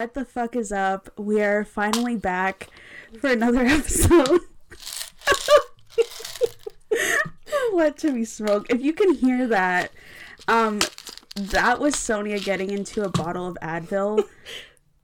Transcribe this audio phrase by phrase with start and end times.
[0.00, 1.10] What the fuck is up?
[1.18, 2.68] We are finally back
[3.20, 4.40] for another episode.
[7.74, 8.70] Let Timmy smoke.
[8.70, 9.92] If you can hear that,
[10.48, 10.80] um,
[11.36, 14.24] that was Sonia getting into a bottle of Advil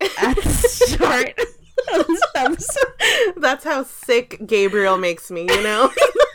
[0.01, 1.35] at the start
[1.92, 3.35] of this episode.
[3.37, 5.92] That's how sick Gabriel makes me, you know?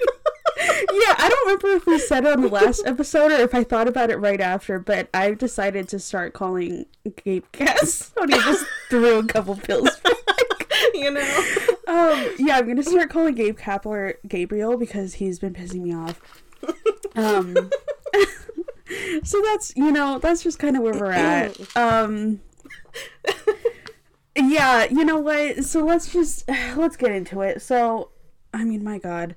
[0.94, 3.64] yeah, I don't remember if we said it on the last episode or if I
[3.64, 6.86] thought about it right after, but I've decided to start calling
[7.24, 8.12] Gabe Cass.
[8.16, 9.90] Sonia just threw a couple pills.
[9.98, 10.14] Back.
[10.94, 11.46] you know?
[11.88, 16.22] Um, yeah, I'm gonna start calling Gabe Kapler Gabriel because he's been pissing me off.
[17.16, 17.56] Um,
[19.24, 21.58] so that's you know that's just kind of where we're at.
[21.76, 22.42] Um,
[24.36, 25.64] yeah, you know what?
[25.64, 27.62] So let's just let's get into it.
[27.62, 28.10] So,
[28.54, 29.36] I mean, my God,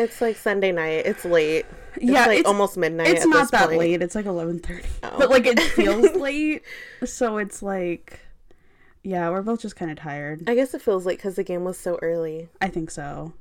[0.00, 1.06] It's like Sunday night.
[1.06, 1.66] It's late.
[1.96, 3.08] It's Yeah, like it's- almost midnight.
[3.08, 3.78] it's not that point.
[3.78, 4.02] late.
[4.02, 5.18] It's like eleven thirty, Oh.
[5.18, 6.62] but like it feels late.
[7.04, 8.20] So it's like,
[9.02, 10.44] yeah, we're both just kind of tired.
[10.48, 12.48] I guess it feels late because the game was so early.
[12.60, 13.32] I think so.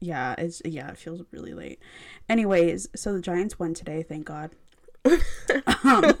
[0.00, 1.80] Yeah, it's yeah, it feels really late.
[2.28, 4.50] Anyways, so the Giants won today, thank God.
[5.84, 6.14] um,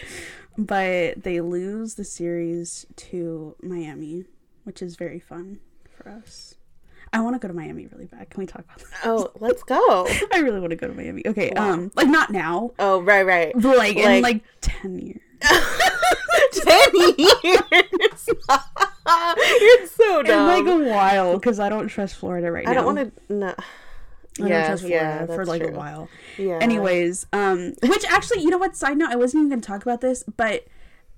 [0.58, 4.24] but they lose the series to Miami,
[4.64, 5.58] which is very fun
[5.90, 6.54] for us.
[7.12, 8.28] I want to go to Miami really bad.
[8.30, 9.00] Can we talk about that?
[9.04, 10.06] Oh, let's go.
[10.32, 11.22] I really want to go to Miami.
[11.26, 13.52] Okay, um, like not now, Oh, right, right.
[13.54, 15.20] but like, in Like- like ten years.
[16.52, 17.22] Ten years.
[19.60, 20.46] You're so In dumb.
[20.46, 22.70] like a while, because I don't trust Florida right now.
[22.70, 23.12] I don't want to.
[23.34, 23.48] No.
[23.48, 23.52] I
[24.38, 26.08] don't Yes, trust yeah, Florida for like a while.
[26.38, 26.58] Yeah.
[26.60, 28.76] Anyways, um, which actually, you know what?
[28.76, 30.66] Side note, I wasn't even gonna talk about this, but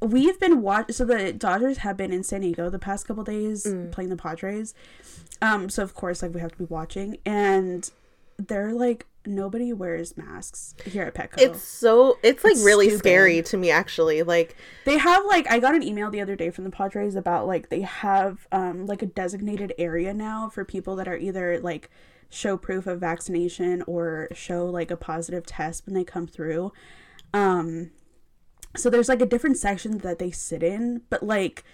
[0.00, 0.92] we've been watch.
[0.92, 3.90] So the Dodgers have been in San Diego the past couple days Mm.
[3.92, 4.74] playing the Padres.
[5.42, 7.90] Um, so of course, like we have to be watching, and
[8.38, 11.34] they're like nobody wears masks here at Petco.
[11.38, 12.18] It's so.
[12.22, 12.98] It's like It's really stupid.
[13.00, 14.22] scary to me, actually.
[14.22, 17.46] Like, they have like I got an email the other day from the Padres about
[17.46, 21.90] like they have um like a designated area now for people that are either like
[22.30, 26.72] show proof of vaccination or show like a positive test when they come through.
[27.34, 27.90] Um
[28.76, 31.64] so there's like a different section that they sit in, but like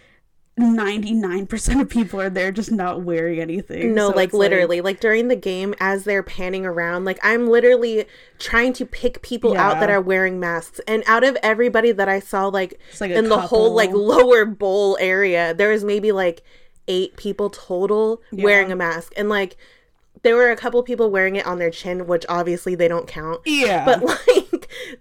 [0.58, 3.92] 99% of people are there just not wearing anything.
[3.92, 8.06] no, So like literally, like, during the game, as they're panning around, like I'm literally
[8.38, 10.80] trying to pick people out that are wearing masks.
[10.86, 14.96] And out of everybody that I saw, like, like, in the whole like lower bowl
[15.00, 16.42] area, there was maybe like
[16.86, 19.56] eight people total wearing a mask, and like
[20.22, 23.40] there were a couple people wearing it on their chin, which obviously they don't count.
[23.44, 23.84] yeah.
[23.84, 24.43] But like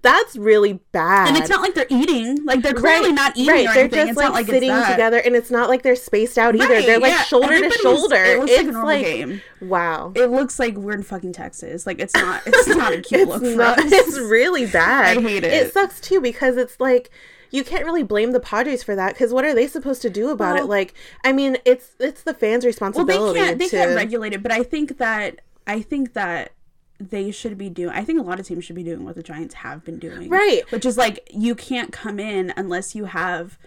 [0.01, 1.28] that's really bad.
[1.29, 2.44] and it's not like they're eating.
[2.46, 3.97] Like they're clearly not eating Right, or they're anything.
[4.00, 6.68] just it's like not like sitting together, and it's not like they're spaced out either.
[6.68, 7.24] Right, they're like yeah.
[7.24, 8.16] shoulder to Everybody was- shoulder.
[8.23, 9.41] it looks it's like a normal like game.
[9.62, 10.12] wow.
[10.16, 11.85] it looks like we're in fucking Texas.
[11.88, 12.41] Like it's not.
[12.46, 13.79] It's not a cute It's look not.
[13.84, 15.18] It's really bad.
[15.18, 15.53] I hate it.
[15.53, 17.09] It sucks too because it's like
[17.52, 20.29] you can't really blame the Padres for that because what are they supposed to do
[20.31, 20.68] about Well- it?
[20.69, 23.59] Like, I mean, it's it's the fans' well, responsibility they can't.
[23.59, 23.72] They to.
[23.78, 24.41] can't regulate it.
[24.44, 26.52] But I think that I think that
[27.00, 27.94] they should be doing.
[27.96, 30.30] I think a lot of teams should be doing what the Giants have been doing.
[30.30, 30.62] Right.
[30.72, 33.58] Which is like you can't come in unless you have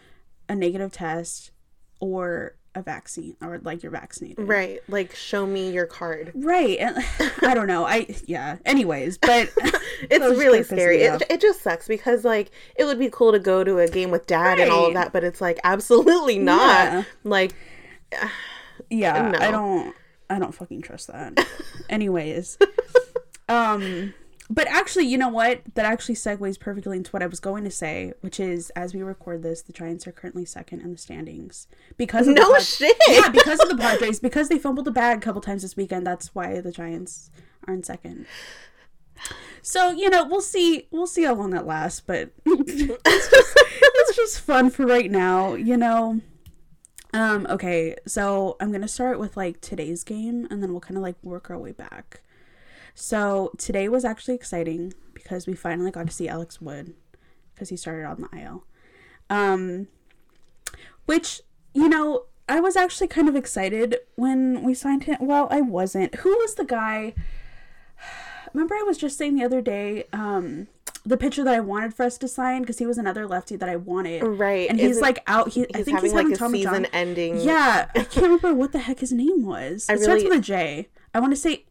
[0.49, 1.51] a negative test
[2.01, 4.47] or a vaccine or like you're vaccinated.
[4.47, 6.33] Right, like show me your card.
[6.35, 6.79] Right.
[6.79, 6.99] And
[7.43, 7.85] I don't know.
[7.85, 8.57] I yeah.
[8.65, 9.51] Anyways, but
[10.03, 11.03] It's really scary.
[11.03, 14.11] It, it just sucks because like it would be cool to go to a game
[14.11, 16.93] with dad and all of that, but it's like absolutely not.
[16.93, 17.05] Yeah.
[17.25, 17.55] Like
[18.91, 19.39] yeah No.
[19.39, 19.95] i don't
[20.31, 21.47] i don't fucking trust that
[21.89, 22.59] anyways
[23.49, 24.15] um
[24.49, 25.63] but actually you know what?
[25.75, 29.03] That actually segues perfectly into what i was going to say which is as we
[29.03, 31.67] record this the giants are currently second in the standings.
[31.97, 32.97] Because of the no Pad- shit.
[33.09, 34.21] yeah because of the padres.
[34.21, 37.31] Because they fumbled the bag a couple times this weekend that's why the giants
[37.67, 38.27] are in second.
[39.63, 44.17] So you know we'll see we'll see how long that lasts but it's just it's
[44.17, 46.21] just fun for right now you know?
[47.13, 51.03] Um, okay, so I'm gonna start with like today's game and then we'll kind of
[51.03, 52.21] like work our way back.
[52.99, 56.95] So today was actually exciting because we finally got to see Alex Wood
[57.55, 58.65] because he started on the IL.
[59.29, 59.89] Um,
[61.05, 61.43] which,
[61.75, 65.19] you know, I was actually kind of excited when we signed him.
[65.21, 66.15] Well, I wasn't.
[66.17, 67.13] Who was the guy?
[68.55, 70.69] Remember, I was just saying the other day, um,
[71.05, 73.69] the pitcher that I wanted for us to sign because he was another lefty that
[73.69, 74.23] I wanted.
[74.23, 74.71] Right.
[74.71, 75.51] And he's Isn't- like out.
[75.51, 76.87] He, I think having he's like having a Tommy season John.
[76.95, 77.41] ending.
[77.41, 79.87] Yeah, I can't remember what the heck his name was.
[79.91, 80.89] I it starts really- with a J.
[81.13, 81.67] I want to say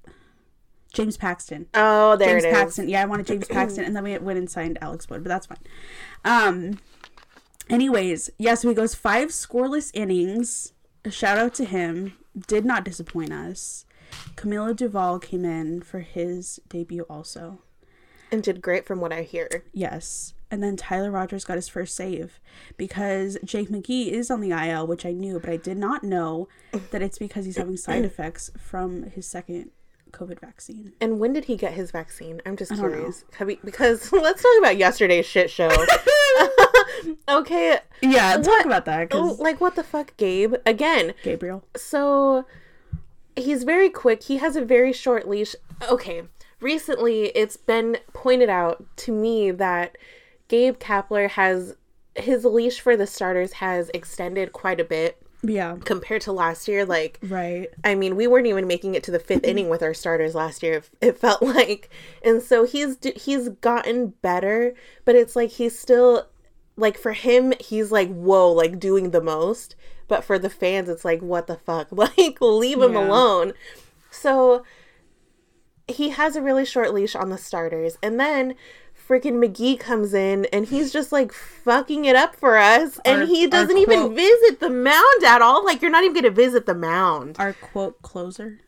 [0.96, 1.68] James Paxton.
[1.74, 2.44] Oh, there it is.
[2.44, 2.54] James it is.
[2.64, 2.90] Paxton.
[2.90, 5.46] Yeah, I wanted James Paxton, and then we went and signed Alex Wood, but that's
[5.46, 5.60] fine.
[6.24, 6.80] Um.
[7.68, 10.74] Anyways, yeah, so he goes five scoreless innings.
[11.04, 12.14] A shout out to him.
[12.48, 13.86] Did not disappoint us.
[14.36, 17.60] Camilo Doval came in for his debut also.
[18.32, 19.64] And did great from what I hear.
[19.74, 20.34] Yes.
[20.52, 22.40] And then Tyler Rogers got his first save
[22.78, 26.48] because Jake McGee is on the IL, which I knew, but I did not know
[26.92, 29.72] that it's because he's having side effects from his second
[30.16, 30.94] COVID vaccine.
[31.02, 32.42] And when did he get his vaccine?
[32.46, 33.26] I'm just curious.
[33.40, 35.70] We, because let's talk about yesterday's shit show.
[37.30, 37.80] okay.
[38.02, 39.10] Yeah, talk about that.
[39.10, 40.56] Cause oh, like, what the fuck, Gabe?
[40.66, 41.64] Again, Gabriel.
[41.76, 42.46] So
[43.36, 44.24] he's very quick.
[44.24, 45.56] He has a very short leash.
[45.90, 46.24] Okay.
[46.62, 49.98] Recently, it's been pointed out to me that
[50.48, 51.76] Gabe Kapler has
[52.16, 55.22] his leash for the starters has extended quite a bit.
[55.48, 55.78] Yeah.
[55.84, 57.68] Compared to last year, like right.
[57.84, 60.64] I mean, we weren't even making it to the fifth inning with our starters last
[60.64, 60.84] year.
[61.02, 61.90] It felt like,
[62.24, 66.28] and so he's he's gotten better, but it's like he's still
[66.76, 69.76] like for him, he's like whoa, like doing the most.
[70.08, 73.08] But for the fans, it's like what the fuck, like leave him yeah.
[73.08, 73.54] alone.
[74.12, 74.64] So
[75.88, 78.56] he has a really short leash on the starters, and then
[79.08, 83.00] freaking McGee comes in and he's just like fucking it up for us.
[83.06, 85.64] Our, and he doesn't quote, even visit the mound at all.
[85.64, 87.38] Like, you're not even going to visit the mound.
[87.40, 88.60] Our quote closer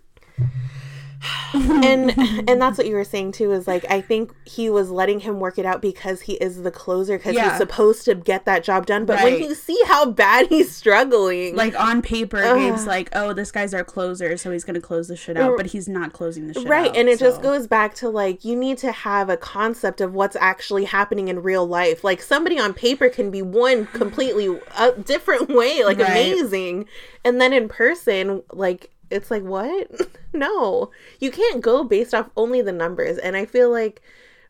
[1.54, 2.12] and
[2.50, 5.40] and that's what you were saying too is like I think he was letting him
[5.40, 7.50] work it out because he is the closer because yeah.
[7.50, 9.06] he's supposed to get that job done.
[9.06, 9.34] But right.
[9.34, 13.52] when you see how bad he's struggling, like on paper, uh, Gabe's like, oh, this
[13.52, 16.54] guy's our closer, so he's gonna close the shit out, but he's not closing the
[16.54, 16.70] shit out.
[16.70, 16.90] right.
[16.92, 17.26] Out, and it so.
[17.26, 21.30] just goes back to like you need to have a concept of what's actually happening
[21.30, 22.04] in real life.
[22.04, 26.10] Like somebody on paper can be one completely a different way, like right.
[26.10, 26.86] amazing,
[27.24, 29.90] and then in person, like it's like what?
[30.34, 30.92] No.
[31.20, 34.02] You can't go based off only the numbers and i feel like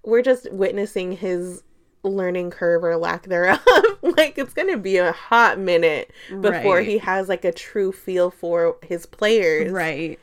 [0.04, 1.64] we're just witnessing his
[2.04, 3.60] learning curve or lack thereof.
[4.02, 6.88] Like it's gonna be a hot minute before right.
[6.88, 9.72] he has like a true feel for his players.
[9.72, 10.20] Right.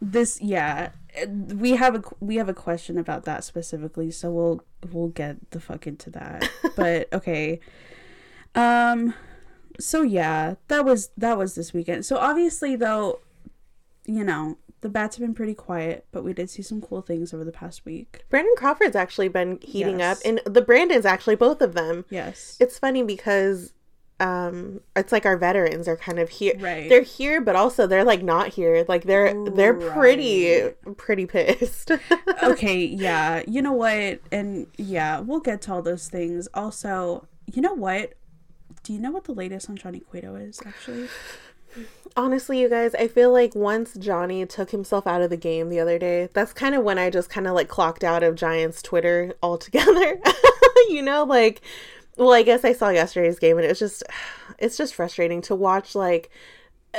[0.00, 0.90] This yeah
[1.26, 5.60] we have a we have a question about that specifically so we'll we'll get the
[5.60, 6.48] fuck into that.
[6.76, 7.60] But okay.
[8.54, 9.14] Um
[9.80, 12.04] so yeah that was that was this weekend.
[12.04, 13.20] So obviously though
[14.06, 17.32] you know, the bats have been pretty quiet, but we did see some cool things
[17.32, 18.24] over the past week.
[18.28, 20.18] Brandon Crawford's actually been heating yes.
[20.18, 22.04] up, and the Brandons actually both of them.
[22.10, 23.72] Yes, it's funny because
[24.20, 26.88] um it's like our veterans are kind of here right.
[26.88, 28.84] they're here but also they're like not here.
[28.86, 29.92] Like they're they're right.
[29.92, 31.90] pretty pretty pissed.
[32.42, 33.42] Okay yeah.
[33.48, 34.20] You know what?
[34.30, 36.46] And yeah we'll get to all those things.
[36.54, 38.14] Also you know what?
[38.84, 41.08] Do you know what the latest on johnny cueto is actually
[42.16, 45.80] honestly, you guys, I feel like once Johnny took himself out of the game the
[45.80, 48.82] other day, that's kind of when I just kind of like clocked out of Giants
[48.82, 50.20] Twitter altogether.
[50.88, 51.60] you know, like,
[52.16, 54.02] well, I guess I saw yesterday's game and it was just,
[54.58, 56.30] it's just frustrating to watch like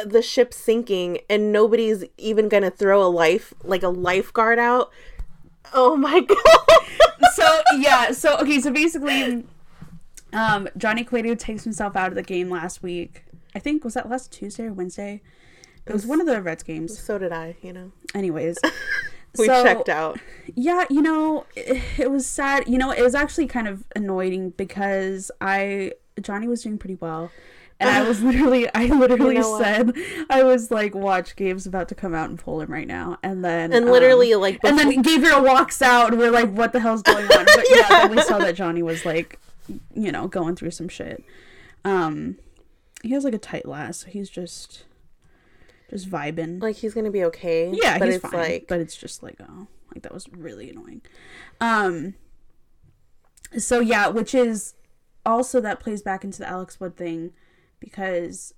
[0.06, 4.92] the ship sinking and nobody's even gonna throw a life, like a lifeguard out.
[5.74, 7.30] Oh my god.
[7.34, 9.46] so, yeah, so, okay, so basically,
[10.34, 13.25] um, Johnny Cueto takes himself out of the game last week
[13.56, 15.22] I think was that last Tuesday or Wednesday.
[15.86, 16.98] It was one of the Reds games.
[17.00, 17.92] So did I, you know.
[18.14, 18.58] Anyways,
[19.38, 20.20] we so, checked out.
[20.54, 22.68] Yeah, you know, it, it, was sad.
[22.68, 27.32] You know, it was actually kind of annoying because I Johnny was doing pretty well.
[27.80, 29.94] And I was literally, I literally you know said,
[30.30, 33.44] I was like, "Watch, Gabe's about to come out and pull him right now," and
[33.44, 36.72] then, and literally, um, like, before- and then Gabriel walks out, and we're like, "What
[36.72, 39.40] the hell's going on?" But yeah, yeah then we saw that Johnny was like,
[39.94, 41.24] you know, going through some shit.
[41.84, 42.38] Um,
[43.04, 44.86] he has like a tight last, so he's just
[45.90, 46.62] just vibing.
[46.62, 47.72] Like he's gonna be okay.
[47.74, 48.34] Yeah, but he's it's fine.
[48.34, 48.66] Like...
[48.68, 51.02] But it's just like oh, like that was really annoying.
[51.62, 52.16] Um.
[53.58, 54.74] So yeah, which is
[55.26, 57.32] also that plays back into the Alex Wood thing,
[57.80, 58.54] because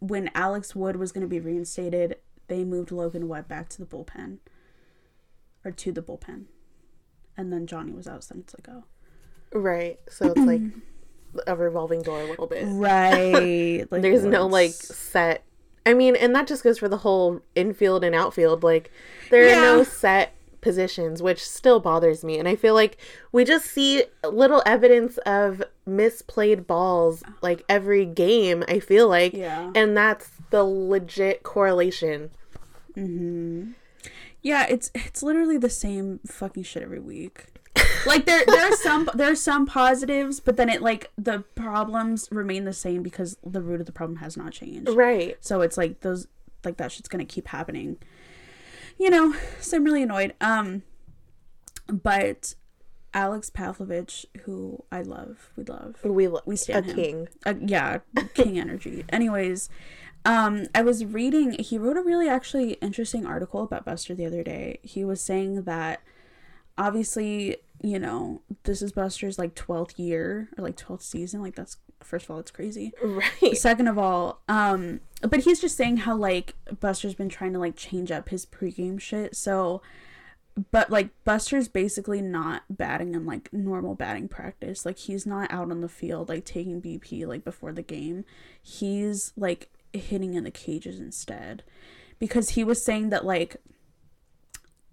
[0.00, 2.16] when Alex Wood was gonna be reinstated,
[2.48, 4.38] they moved Logan Webb back to the bullpen,
[5.64, 6.46] or to the bullpen,
[7.36, 8.84] and then Johnny was out since ago.
[9.52, 10.00] Right.
[10.08, 10.60] So it's like
[11.46, 12.64] a revolving door a little bit.
[12.66, 13.86] Right.
[13.90, 15.44] Like There's no like set.
[15.86, 18.62] I mean, and that just goes for the whole infield and outfield.
[18.62, 18.90] Like
[19.30, 19.58] there yeah.
[19.58, 22.38] are no set positions, which still bothers me.
[22.38, 22.96] And I feel like
[23.30, 29.34] we just see little evidence of misplayed balls like every game, I feel like.
[29.34, 29.70] Yeah.
[29.74, 32.30] And that's the legit correlation.
[32.96, 33.72] Mm-hmm.
[34.42, 37.46] Yeah, it's it's literally the same fucking shit every week
[38.06, 42.28] like there there are some there are some positives, but then it like the problems
[42.30, 44.90] remain the same because the root of the problem has not changed.
[44.90, 45.36] Right.
[45.40, 46.28] So it's like those
[46.64, 47.98] like that shit's gonna keep happening.
[48.98, 50.34] You know, so I'm really annoyed.
[50.40, 50.82] Um
[51.86, 52.54] but
[53.12, 56.96] Alex Pavlovic, who I love, we love, we love, we stand a him.
[56.96, 57.98] king, uh, yeah,
[58.34, 59.04] king energy.
[59.08, 59.68] Anyways,
[60.24, 61.52] um, I was reading.
[61.60, 64.80] He wrote a really actually interesting article about Buster the other day.
[64.82, 66.00] He was saying that
[66.76, 71.42] obviously you know, this is Buster's like 12th year or like 12th season.
[71.42, 72.92] Like that's first of all, it's crazy.
[73.02, 73.56] Right.
[73.56, 77.76] Second of all, um but he's just saying how like Buster's been trying to like
[77.76, 79.36] change up his pregame shit.
[79.36, 79.82] So
[80.70, 84.86] but like Buster's basically not batting in like normal batting practice.
[84.86, 88.24] Like he's not out on the field like taking BP like before the game.
[88.62, 91.64] He's like hitting in the cages instead.
[92.20, 93.56] Because he was saying that like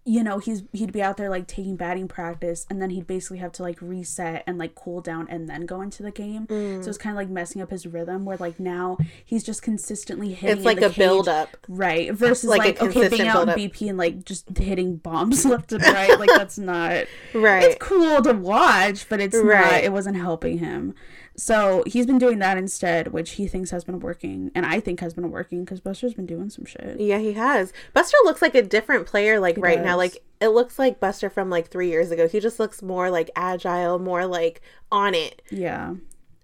[0.03, 3.37] you know he's he'd be out there like taking batting practice and then he'd basically
[3.37, 6.83] have to like reset and like cool down and then go into the game Mm.
[6.83, 10.33] so it's kind of like messing up his rhythm where like now he's just consistently
[10.33, 10.97] hitting It's like a cage.
[10.97, 11.49] build up.
[11.67, 15.71] right versus Like like, okay being out in bp and like just hitting bombs left
[15.71, 17.05] and right like that's not
[17.35, 17.63] Right.
[17.63, 19.83] it's cool to watch but it's not Right.
[19.83, 20.95] it wasn't helping him
[21.37, 24.99] so he's been doing that instead which he thinks has been working and i think
[24.99, 27.71] has been working because buster's been doing some shit Yeah, he has.
[27.93, 29.95] Buster looks like a different player like right now.
[29.97, 32.27] Like it looks like Buster from like 3 years ago.
[32.27, 34.61] He just looks more like agile, more like
[34.91, 35.41] on it.
[35.51, 35.93] yeah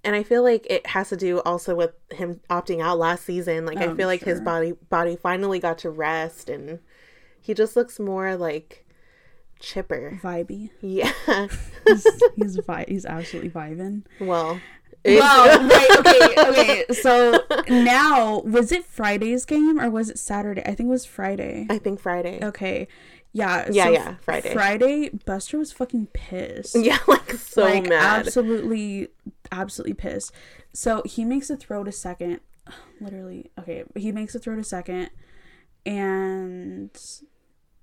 [0.04, 3.66] And I feel like it has to do also with him opting out last season.
[3.66, 6.80] Like I Oh, feel like his body body finally got to rest and
[7.42, 8.86] he just looks more like
[9.60, 10.20] chipper.
[10.24, 11.12] vibey Yeah.
[11.88, 14.60] he's he's, vi- he's absolutely vibing well,
[15.16, 16.86] Well, right, okay, okay.
[16.94, 20.62] So now, was it Friday's game or was it Saturday?
[20.64, 21.66] I think it was Friday.
[21.70, 22.40] I think Friday.
[22.44, 22.88] Okay,
[23.34, 24.54] yeah, Yeah, so yeah, Friday.
[24.54, 26.76] Friday, Buster was fucking pissed.
[26.80, 28.26] Yeah, like so like mad.
[28.28, 29.10] absolutely,
[29.52, 30.32] absolutely pissed.
[30.74, 32.40] So he makes a throw to second,
[33.02, 33.52] literally.
[33.60, 35.10] Okay, he makes a throw to second,
[35.86, 36.90] and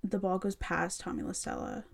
[0.03, 1.85] the ball goes past Tommy La Stella,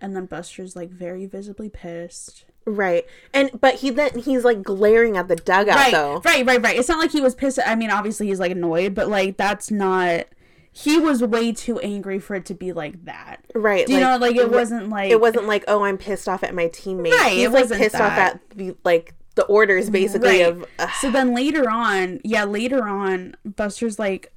[0.00, 2.44] and then Buster's like very visibly pissed.
[2.64, 3.06] Right.
[3.32, 6.20] And but he then he's like glaring at the dugout right, though.
[6.24, 6.76] Right, right, right.
[6.76, 7.58] It's not like he was pissed.
[7.64, 10.26] I mean, obviously he's like annoyed, but like that's not.
[10.72, 13.38] He was way too angry for it to be like that.
[13.54, 13.86] Right.
[13.86, 16.54] Do you know, like it wasn't like it wasn't like, oh, I'm pissed off at
[16.54, 17.12] my teammate.
[17.12, 20.52] Right, He's it like wasn't pissed off at the like the orders basically Right.
[20.80, 20.92] of.
[21.00, 24.32] So then later on, yeah, later on, Buster's like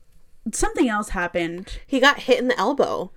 [0.53, 1.79] something else happened.
[1.85, 3.11] he got hit in the elbow.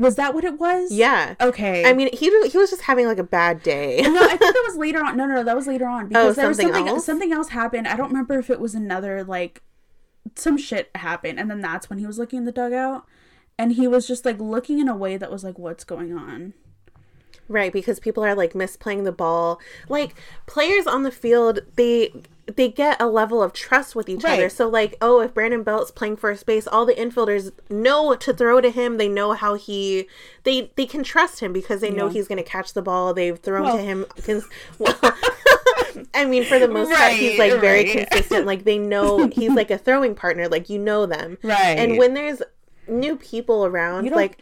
[0.00, 0.90] Was that what it was?
[0.90, 1.34] Yeah.
[1.40, 1.84] Okay.
[1.84, 4.00] I mean, he he was just having like a bad day.
[4.02, 5.16] no, I think that was later on.
[5.16, 7.04] No, no, no, that was later on oh, because there was Oh, something something else?
[7.06, 7.86] something else happened.
[7.86, 9.62] I don't remember if it was another like
[10.34, 13.04] some shit happened, and then that's when he was looking in the dugout,
[13.58, 16.54] and he was just like looking in a way that was like, "What's going on?"
[17.48, 19.60] Right, because people are like misplaying the ball.
[19.88, 20.14] Like
[20.46, 22.12] players on the field, they
[22.56, 24.48] they get a level of trust with each other.
[24.48, 28.60] So like, oh, if Brandon Belt's playing first base, all the infielders know to throw
[28.60, 28.96] to him.
[28.96, 30.06] They know how he
[30.44, 33.12] they they can trust him because they know he's going to catch the ball.
[33.14, 34.46] They've thrown Well- to him cuz
[34.78, 34.98] well,
[36.14, 38.08] I mean, for the most part, he's Right, like very right.
[38.10, 38.46] consistent.
[38.46, 40.48] Like they know he's like a throwing partner.
[40.48, 41.78] Like you know them, Right.
[41.78, 42.42] And when there's
[42.88, 44.38] new people around, like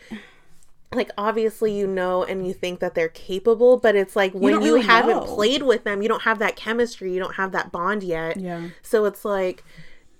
[0.93, 4.61] like obviously you know and you think that they're capable but it's like when you
[4.61, 5.35] really haven't know.
[5.35, 8.69] played with them you don't have that chemistry you don't have that bond yet Yeah.
[8.83, 9.63] so it's like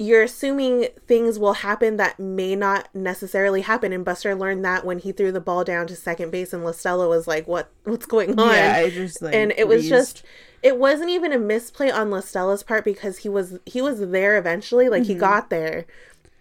[0.01, 4.99] you're assuming things will happen that may not necessarily happen and buster learned that when
[4.99, 8.07] he threw the ball down to second base and La Stella was like what what's
[8.07, 10.23] going on Yeah, I just like and it was just
[10.63, 14.37] it wasn't even a misplay on La Stella's part because he was he was there
[14.37, 15.21] eventually like he Mm-hmm.
[15.21, 15.87] got there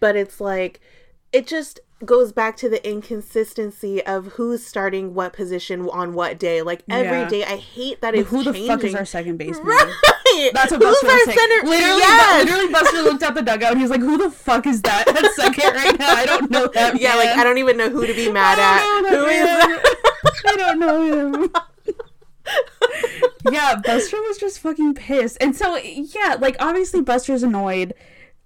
[0.00, 0.80] but it's like
[1.32, 6.62] it just goes back to the inconsistency of who's starting what position on what day
[6.62, 7.28] like every Yeah.
[7.28, 9.66] day i hate that it's who the changing fuck is our second baseman?
[9.66, 9.94] right
[10.54, 11.38] That's what Buster was our saying.
[11.38, 12.44] center Literally, yes!
[12.44, 15.08] Bu- literally, Buster looked at the dugout and he's like, "Who the fuck is that
[15.08, 16.14] at second right now?
[16.14, 18.76] I don't know that." yeah like i don't even know who to be mad at
[18.80, 20.52] I don't know who is that that.
[20.52, 21.50] I don't know him.
[23.52, 25.36] yeah, Buster was just fucking pissed.
[25.40, 27.94] And so, yeah, like, obviously, Buster's annoyed.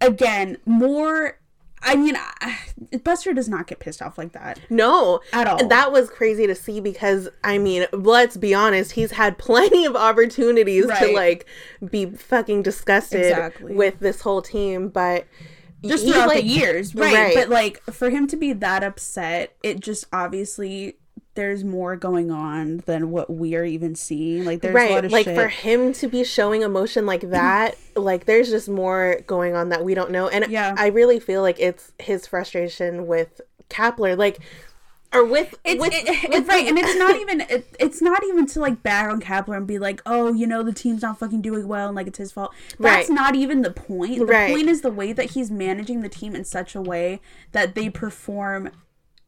[0.00, 1.38] Again, more.
[1.82, 2.58] I mean, I-
[3.04, 4.60] Buster does not get pissed off like that.
[4.70, 5.66] No, At all.
[5.66, 9.96] That was crazy to see because I mean, let's be honest, he's had plenty of
[9.96, 11.46] opportunities to like
[11.90, 13.74] be fucking disgusted Exactly.
[13.74, 15.26] with this whole team, but
[15.84, 17.12] Just throughout like- the years, right.
[17.14, 17.34] right.
[17.34, 20.96] But, like, for him to be that upset, it just obviously.
[21.34, 24.44] There's more going on than what we're even seeing.
[24.44, 25.34] Like there's a lot right, of like shit.
[25.34, 29.82] for him to be showing emotion like that, like there's just more going on that
[29.84, 30.74] we don't know, and Yeah.
[30.76, 34.38] I really feel like it's his frustration with Kapler, like.
[35.14, 38.24] Or with, It's, with, it- with it's right, and it's not even it, it's not
[38.24, 41.18] even to like bag on Kapler and be like, oh, you know, the team's not
[41.18, 42.50] fucking doing well and like it's his fault.
[42.80, 43.14] That's Right.
[43.14, 44.20] not even the point.
[44.20, 44.50] The Right.
[44.54, 47.20] point is the way that he's managing the team in such a way
[47.52, 48.70] that they perform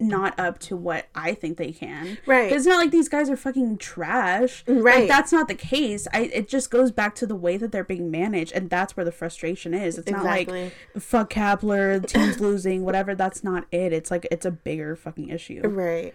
[0.01, 2.19] not up to what I think they can.
[2.27, 2.51] Right.
[2.53, 4.65] It's not like these guys are fucking trash.
[4.67, 5.01] Right.
[5.01, 6.07] Like, that's not the case.
[6.13, 9.05] I it just goes back to the way that they're being managed, and that's where
[9.05, 9.99] the frustration is.
[9.99, 10.51] It's not like
[10.99, 13.15] fuck Kapler, the team's losing, whatever.
[13.15, 13.93] That's not it.
[13.93, 15.63] It's like it's a bigger fucking issue.
[15.67, 16.15] right.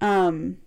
[0.00, 0.58] Um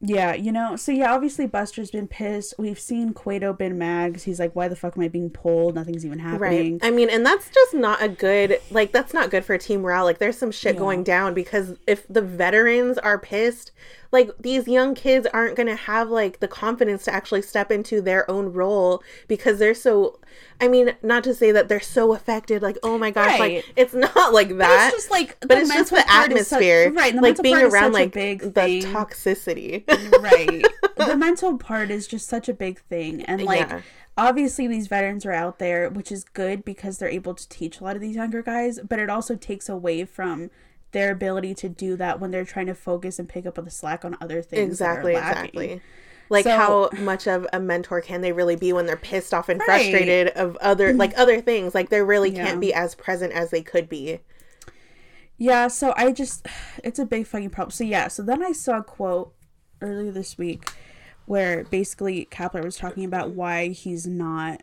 [0.00, 2.52] Yeah, you know, so yeah, obviously Buster's been pissed.
[2.58, 5.74] We've seen Cueto been mad 'cause he's like, why the fuck am I being pulled?
[5.74, 6.72] Nothing's even happening.
[6.74, 6.80] Right.
[6.82, 10.04] I mean, and that's just not a good like that's not good for team morale.
[10.04, 10.80] Like there's some shit Yeah.
[10.80, 13.72] going down because if the veterans are pissed,
[14.12, 18.00] like these young kids aren't going to have like the confidence to actually step into
[18.00, 20.18] their own role because they're so
[20.60, 23.54] I mean, not to say that they're so affected like, oh my gosh, Right.
[23.56, 24.88] like it's not like But that.
[24.92, 27.14] it's just like, but it's just the atmosphere, right?
[27.14, 28.82] The like being around like big the thing.
[28.82, 29.84] toxicity.
[30.22, 30.64] right.
[30.96, 33.22] The mental part is just such a big thing.
[33.22, 33.82] And like Yeah.
[34.16, 37.84] obviously these veterans are out there, which is good because they're able to teach a
[37.84, 40.50] lot of these younger guys, but it also takes away from
[40.96, 43.70] their ability to do that when they're trying to focus and pick up on the
[43.70, 44.68] slack on other things.
[44.70, 45.80] exactly, exactly.
[46.30, 49.48] Like So- how much of a mentor can they really be when they're pissed off
[49.48, 49.66] and Right.
[49.92, 51.74] frustrated of other like other things?
[51.74, 52.46] Like they really Yeah.
[52.46, 54.20] can't be as present as they could be.
[55.38, 56.46] Yeah, so I just
[56.84, 57.70] it's a big fucking problem.
[57.72, 59.34] So yeah, so then I saw a quote
[59.80, 60.68] earlier this week
[61.26, 64.62] where basically Kapler was talking about why he's not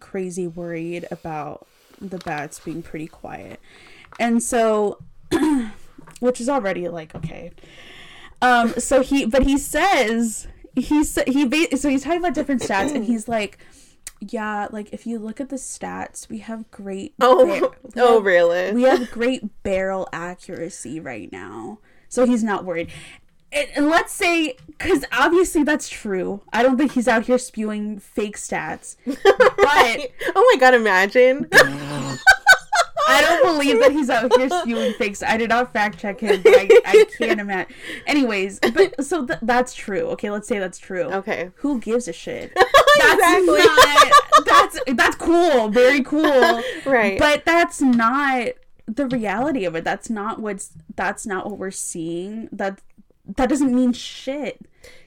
[0.00, 1.66] crazy worried about
[2.00, 3.60] the bats being pretty quiet.
[4.20, 4.98] And so
[6.20, 7.52] which is already like okay.
[8.40, 12.62] Um so he but he says he said he ba- so he's talking about different
[12.62, 13.58] stats and he's like
[14.20, 18.14] yeah, like if you look at the stats, we have great Oh, bar- we oh,
[18.14, 18.72] have- really?
[18.72, 21.78] we have great barrel accuracy right now.
[22.08, 22.90] So he's not worried.
[23.54, 26.40] And, and let's say, because obviously that's true.
[26.52, 28.96] I don't think he's out here spewing fake stats.
[29.06, 31.48] But oh my god, imagine.
[33.08, 35.28] I don't believe that he's out here spewing fake stats.
[35.28, 37.74] I did not fact check him, I, I can't imagine.
[38.06, 40.06] Anyways, but so th- that's true.
[40.10, 41.04] Okay, let's say that's true.
[41.04, 41.50] Okay.
[41.56, 42.52] Who gives a shit?
[42.98, 43.58] That's Exactly.
[43.58, 44.12] not.
[44.44, 45.68] That's that's cool.
[45.68, 46.62] Very cool.
[46.84, 47.18] Right.
[47.18, 48.48] But that's not
[48.86, 49.82] the reality of it.
[49.82, 50.72] That's not what's.
[50.94, 52.50] That's not what we're seeing.
[52.52, 52.82] That
[53.36, 54.60] that doesn't mean shit.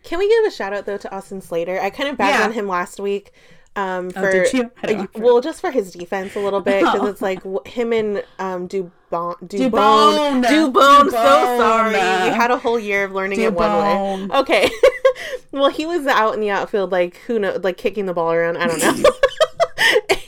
[0.03, 1.79] Can we give a shout out though to Austin Slater?
[1.79, 2.45] I kind of bagged Yeah.
[2.45, 3.31] on him last week.
[3.77, 4.71] Um, for Oh, did you?
[4.87, 5.07] Know.
[5.15, 7.05] well, just for his defense a little bit because Oh.
[7.07, 8.91] it's like w- him and um Dubon.
[9.11, 11.11] Dubone Dubone.
[11.11, 14.37] So sorry, you had a whole year of learning it one way.
[14.39, 14.69] Okay,
[15.51, 18.57] well he was out in the outfield like who know like kicking the ball around.
[18.57, 19.09] I don't know.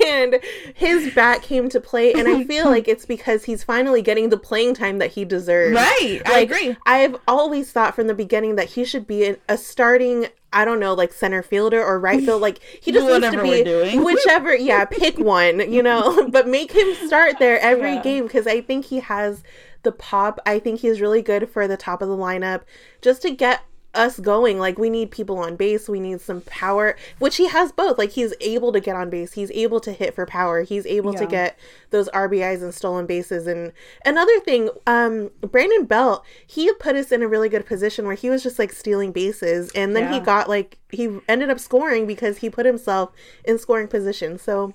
[0.08, 0.39] and
[0.74, 4.38] his bat came to play, and I feel like it's because he's finally getting the
[4.38, 5.76] playing time that he deserves.
[5.76, 6.22] Right.
[6.26, 6.76] I agree.
[6.86, 10.80] I've always thought from the beginning that he should be an, a starting, I don't
[10.80, 12.41] know, like center fielder or right field.
[12.41, 14.56] Like he just needs to be whichever.
[14.56, 18.04] Yeah, pick one, you know, but make him start there every Yeah.
[18.04, 19.43] game because I think he has
[19.84, 20.39] the pop.
[20.46, 22.62] I think he's really good for the top of the lineup
[23.02, 23.62] just to get
[23.93, 27.71] us going like we need people on base we need some power which he has
[27.71, 30.86] both like he's able to get on base he's able to hit for power he's
[30.86, 31.58] able to get
[31.89, 33.71] those RBIs and stolen bases and
[34.06, 38.30] another thing um Brandon Belt he put us in a really good position where he
[38.30, 42.38] was just like stealing bases and then he got like he ended up scoring because
[42.38, 43.12] he put himself
[43.45, 44.73] in scoring position so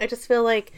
[0.00, 0.72] I just feel like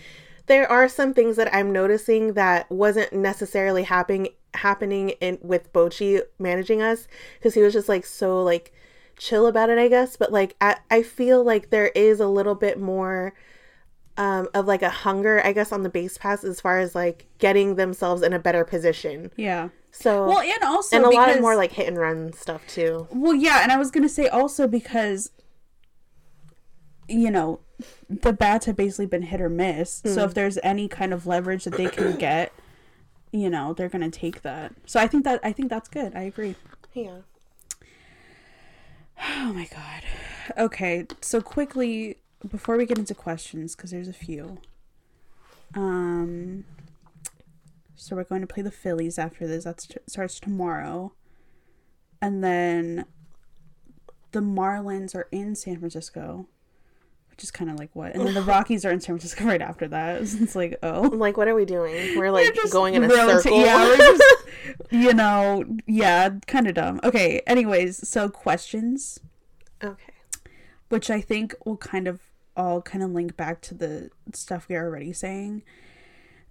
[0.47, 6.23] there are some things that I'm noticing that wasn't necessarily happening happening in with Bochy
[6.39, 7.07] managing us
[7.39, 8.73] because he was just like so like
[9.17, 10.17] chill about it, I guess.
[10.17, 13.35] But like I, I feel like there is a little bit more
[14.17, 17.27] um, of like a hunger, I guess, on the base pass as far as like
[17.39, 19.31] getting themselves in a better position.
[19.37, 19.69] Yeah.
[19.93, 23.09] So Well, and also and a lot of more like hit and run stuff too.
[23.11, 25.31] Well, yeah, and I was gonna say also because
[27.09, 27.61] you know
[28.09, 30.03] the bats have basically been hit or miss.
[30.05, 32.53] So if there's any kind of leverage that they can get,
[33.33, 34.73] you know, they're gonna take that.
[34.87, 36.15] So I think that I think that's good.
[36.15, 36.55] I agree.
[36.95, 37.19] Yeah.
[39.23, 40.03] Oh my god.
[40.57, 42.17] Okay, so quickly
[42.49, 44.59] before we get into questions, because there's a few.
[45.75, 46.65] Um.
[47.97, 49.65] So we're going to play the Phillies after this.
[49.65, 51.13] That starts tomorrow,
[52.23, 53.05] and then
[54.33, 56.47] the Marlins are in San Francisco,
[57.45, 59.89] is kind of like what, and then the Rockies are in San Francisco right after
[59.89, 60.21] that.
[60.41, 62.19] It's like oh, I'm like, what are we doing?
[62.19, 63.61] We're like just going in a rota- circle.
[63.61, 64.23] Yeah, we're just,
[64.91, 67.01] you know, yeah, kind of dumb.
[67.05, 69.19] Okay, anyways, so questions,
[69.83, 70.13] okay.
[70.89, 72.21] which I think will kind of
[72.57, 75.63] all kind of link back to the stuff we are already saying.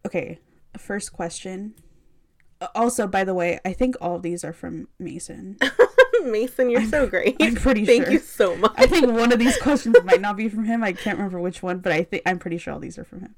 [0.05, 0.39] Okay,
[0.77, 1.75] first question.
[2.61, 5.57] Uh, Also, by the way, I think all of these are from Mason.
[6.25, 7.37] Mason, you're so great.
[7.39, 8.13] I'm pretty Thank sure.
[8.13, 8.73] you so much.
[8.77, 10.83] I think one of these questions might not be from him.
[10.83, 13.21] I can't remember which one, but I think I'm pretty sure all these are from
[13.21, 13.35] him.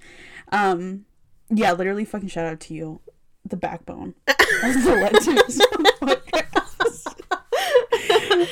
[0.51, 1.05] Um,
[1.49, 3.01] yeah, literally, fucking shout out to you,
[3.45, 5.57] the backbone the Legends
[6.01, 7.15] podcast.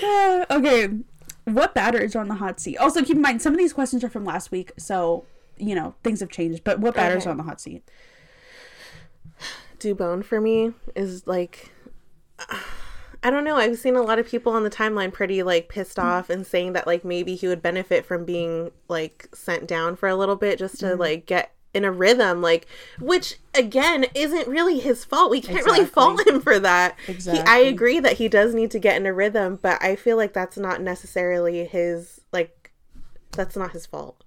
[0.04, 0.90] Uh, okay,
[1.46, 2.78] what batter is on the hot seat?
[2.78, 5.26] Also, keep in mind some of these questions are from last week, so
[5.58, 6.64] you know things have changed.
[6.64, 7.32] But what batter is Okay.
[7.32, 7.84] on the hot seat?
[9.80, 11.72] Dubone for me is like
[13.22, 13.58] I don't know.
[13.58, 16.74] I've seen a lot of people on the timeline pretty like pissed off and saying
[16.74, 20.58] that like maybe he would benefit from being like sent down for a little bit
[20.60, 21.00] just to Mm-hmm.
[21.00, 22.66] like get in a rhythm like
[23.00, 25.30] which again isn't really his fault.
[25.30, 26.96] We can't really fault him for that.
[27.06, 30.18] He, I agree that he does need to get in a rhythm, but I feel
[30.18, 32.72] like that's not necessarily his like
[33.34, 34.24] that's not his fault.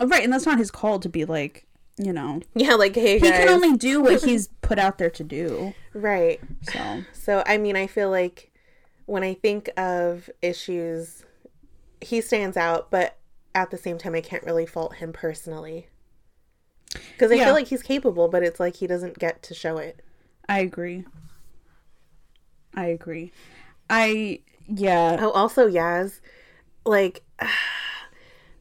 [0.00, 1.66] Oh, right, and that's not his call to be like,
[1.98, 3.32] you know, Yeah, like hey he guys.
[3.32, 5.74] can only do what he's put out there to do.
[5.92, 6.40] right.
[6.62, 8.52] So So, I mean, I feel like
[9.06, 11.24] when I think of issues,
[12.00, 13.16] he stands out, but
[13.54, 15.88] at the same time, I can't really fault him personally.
[17.12, 17.44] Because I Yeah.
[17.46, 20.02] feel like he's capable, but it's like he doesn't get to show it.
[20.48, 21.04] I agree.
[22.74, 23.32] I agree.
[23.88, 25.16] I yeah.
[25.20, 26.20] Oh, also, Yaz,
[26.84, 27.22] like,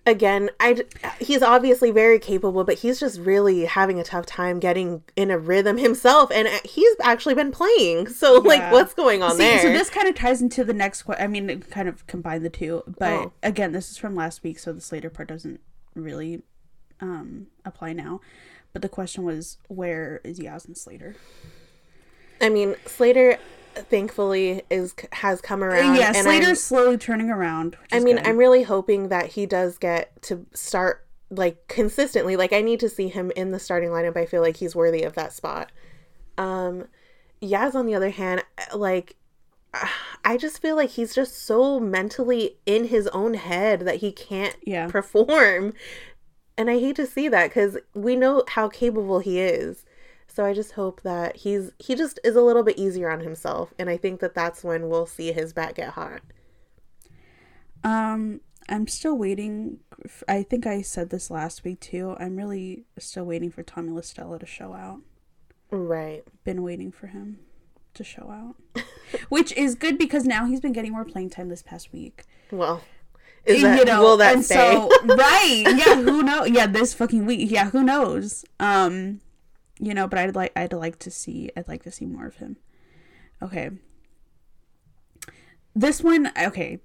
[0.06, 0.84] again, I
[1.20, 5.38] he's obviously very capable, but he's just really having a tough time getting in a
[5.38, 8.08] rhythm himself, and uh, he's actually been playing.
[8.10, 9.60] So, like, what's going on See, there?
[9.60, 11.24] so this kind of ties into the next question.
[11.24, 13.34] I mean, it kind of combine the two, but Oh.
[13.44, 15.60] again, this is from last week, so the Slater part doesn't
[15.96, 16.44] really
[17.02, 18.22] um apply now.
[18.74, 21.16] But the question was, where is Yaz and Slater?
[22.42, 23.38] I mean, Slater,
[23.76, 25.96] thankfully, is has come around.
[25.96, 27.76] yeah, and Slater's I'm- slowly turning around.
[27.76, 28.28] Which I mean, good.
[28.28, 32.36] I'm really hoping that he does get to start like consistently.
[32.36, 34.16] Like I need to see him in the starting lineup.
[34.18, 35.72] I feel like he's worthy of that spot.
[36.38, 36.86] Um
[37.42, 39.16] Yaz on the other hand, like
[40.24, 44.56] I just feel like he's just so mentally in his own head that he can't
[44.64, 44.88] Yeah.
[44.88, 45.74] perform.
[46.58, 49.84] And I hate to see that cuz we know how capable he is.
[50.36, 53.74] So I just hope that he's he just is a little bit easier on himself
[53.80, 56.20] and I think that that's when we'll see his bat get hot.
[57.86, 59.80] Um, I'm still waiting.
[60.28, 62.18] I think I said this last week too.
[62.20, 65.00] I'm really still waiting for Tommy La Stella to show out.
[65.72, 66.26] Right.
[66.44, 67.40] Been waiting for him
[67.94, 68.84] to show out,
[69.30, 72.26] which is good because now he's been getting more playing time this past week.
[72.52, 72.82] Well,
[73.46, 74.56] is that you know, will that and stay?
[74.56, 75.64] so right?
[75.78, 76.50] Yeah, who knows?
[76.50, 77.50] Yeah, this fucking week.
[77.50, 78.44] Yeah, who knows?
[78.60, 79.22] Um,
[79.80, 82.38] you know, but I'd like I'd like to see I'd like to see more of
[82.38, 82.58] him.
[83.42, 83.72] Okay.
[85.76, 86.80] This one, okay.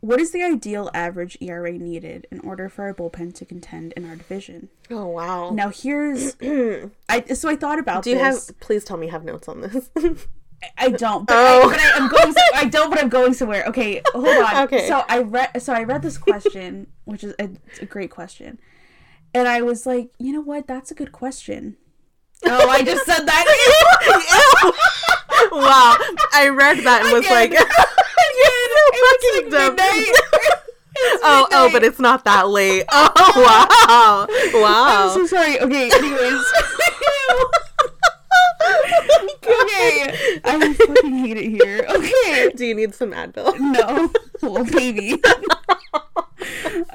[0.00, 4.04] What is the ideal average ERA needed in order for our bullpen to contend in
[4.08, 4.68] our division?
[4.90, 5.50] oh wow.
[5.50, 6.36] Now here's
[7.08, 8.48] I so I thought about Do you this.
[8.48, 8.58] have?
[8.60, 9.90] Please tell me you have notes on this.
[10.78, 11.26] I don't.
[11.26, 11.68] But, Oh.
[11.68, 12.34] I, but I, am going.
[12.54, 12.90] I don't.
[12.90, 13.64] But I'm going somewhere.
[13.66, 14.56] Okay, hold on.
[14.64, 14.88] Okay.
[14.88, 15.62] So I read.
[15.62, 17.50] So I read this question, which is a,
[17.80, 18.58] a great question,
[19.34, 20.66] and I was like, you know what?
[20.66, 21.76] That's a good question.
[22.44, 23.44] Oh, I just said that.
[25.52, 25.96] wow.
[26.32, 27.32] I read that and was Again.
[27.32, 27.52] like,
[28.38, 29.76] you're so fucking dumb.
[31.24, 32.84] Oh, oh, but it's not that late.
[32.92, 34.26] Oh, wow.
[34.60, 35.08] Wow.
[35.08, 35.58] I'm so sorry.
[35.58, 35.90] Okay.
[35.90, 36.44] Anyways.
[39.42, 40.40] okay.
[40.44, 41.84] I fucking hate it here.
[41.88, 42.50] Okay.
[42.54, 43.58] Do you need some Advil?
[43.58, 44.10] No.
[44.42, 45.20] Well, maybe.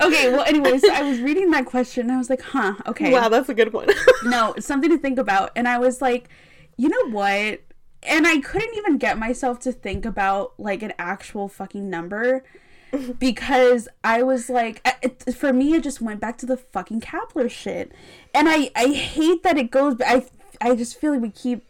[0.01, 0.31] Okay.
[0.31, 2.75] Well, anyways, I was reading that question and I was like, huh.
[2.85, 3.11] Okay.
[3.11, 3.87] Wow, that's a good one.
[4.23, 5.51] no, something to think about.
[5.55, 6.29] And I was like,
[6.77, 7.61] you know what?
[8.03, 12.43] And I couldn't even get myself to think about like an actual fucking number
[13.19, 17.49] because I was like, it, for me, it just went back to the fucking Kapler
[17.49, 17.91] shit.
[18.33, 20.25] And I, I hate that it goes, I,
[20.61, 21.63] I just feel like we keep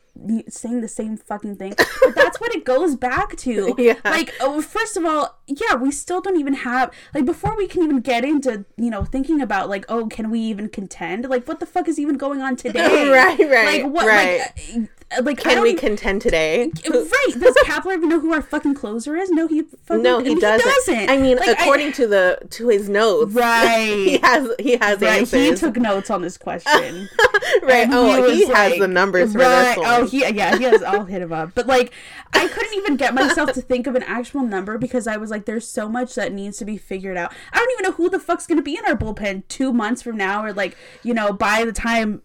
[0.50, 3.96] saying the same fucking thing but that's what it goes back to Yeah.
[4.04, 7.84] like oh, first of all yeah we still don't even have like before we can
[7.84, 11.60] even get into you know thinking about like oh can we even contend like what
[11.60, 14.40] the fuck is even going on today Right, right, like what right.
[14.40, 16.66] like uh, Uh, like Can we contend today?
[16.90, 20.36] right does Kapler even know who our fucking closer is no he fucking No, he
[20.36, 21.10] doesn't.
[21.10, 23.86] I mean, Like, according to the to his notes, right?
[23.96, 25.60] he has he has Right, he answers.
[25.62, 27.08] took notes on this question.
[27.64, 27.88] right.
[27.90, 29.86] Oh, was he has like- the numbers for right, this one.
[29.88, 30.84] Oh, he yeah, he has.
[30.84, 31.52] I'll hit him up.
[31.56, 31.94] But like,
[32.34, 35.46] I couldn't even get myself to think of an actual number because I was like,
[35.46, 37.34] there's so much that needs to be figured out.
[37.54, 40.18] I don't even know who the fuck's gonna be in our bullpen two months from
[40.18, 42.22] now, or like, you know, by the time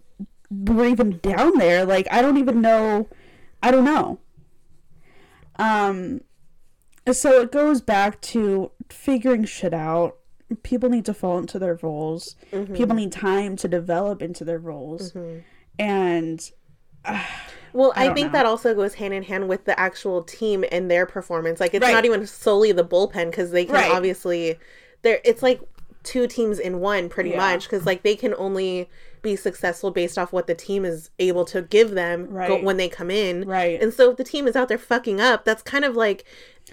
[0.52, 1.84] we're even down there.
[1.84, 3.08] Like, I don't even know.
[3.62, 4.18] I don't know.
[5.56, 6.20] Um,
[7.10, 10.16] so it goes back to figuring shit out.
[10.62, 12.36] People need to fall into their roles.
[12.52, 12.74] Mm-hmm.
[12.74, 15.14] People need time to develop into their roles.
[15.78, 16.50] And
[17.72, 18.32] Well, I, don't think know.
[18.38, 21.58] that also goes hand in hand with the actual team and their performance.
[21.58, 21.92] Like it's Right.
[21.94, 23.90] not even solely the bullpen because they can Right.
[23.90, 24.58] obviously
[25.00, 25.60] there it's like
[26.02, 27.38] two teams in one pretty Yeah.
[27.38, 28.88] much because like they can only
[29.22, 32.88] be successful based off what the team is able to give them go- when they
[32.88, 33.46] come in.
[33.46, 33.80] Right.
[33.80, 36.24] And so if the team is out there fucking up, that's kind of like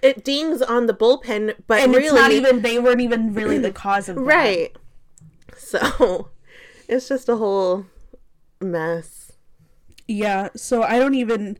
[0.04, 3.58] it dings on the bullpen, but and really it's not even they weren't even really
[3.58, 4.22] the cause of that.
[4.22, 4.76] right.
[5.58, 6.30] So
[6.88, 7.86] it's just a whole
[8.60, 9.32] mess.
[10.08, 11.58] Yeah, so I don't even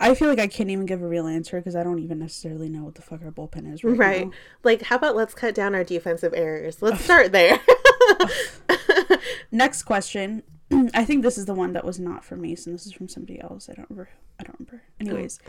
[0.00, 2.70] I feel like I can't even give a real answer because I don't even necessarily
[2.70, 4.30] know what the fuck our bullpen is right, Right.
[4.64, 6.80] Like, how about let's cut down our defensive errors?
[6.80, 7.60] Let's start there.
[9.50, 10.42] Next question.
[10.94, 12.72] I think this is the one that was not from Mason.
[12.72, 13.68] This is from somebody else.
[13.68, 14.10] I don't remember.
[14.38, 14.82] I don't remember.
[15.00, 15.40] Anyways,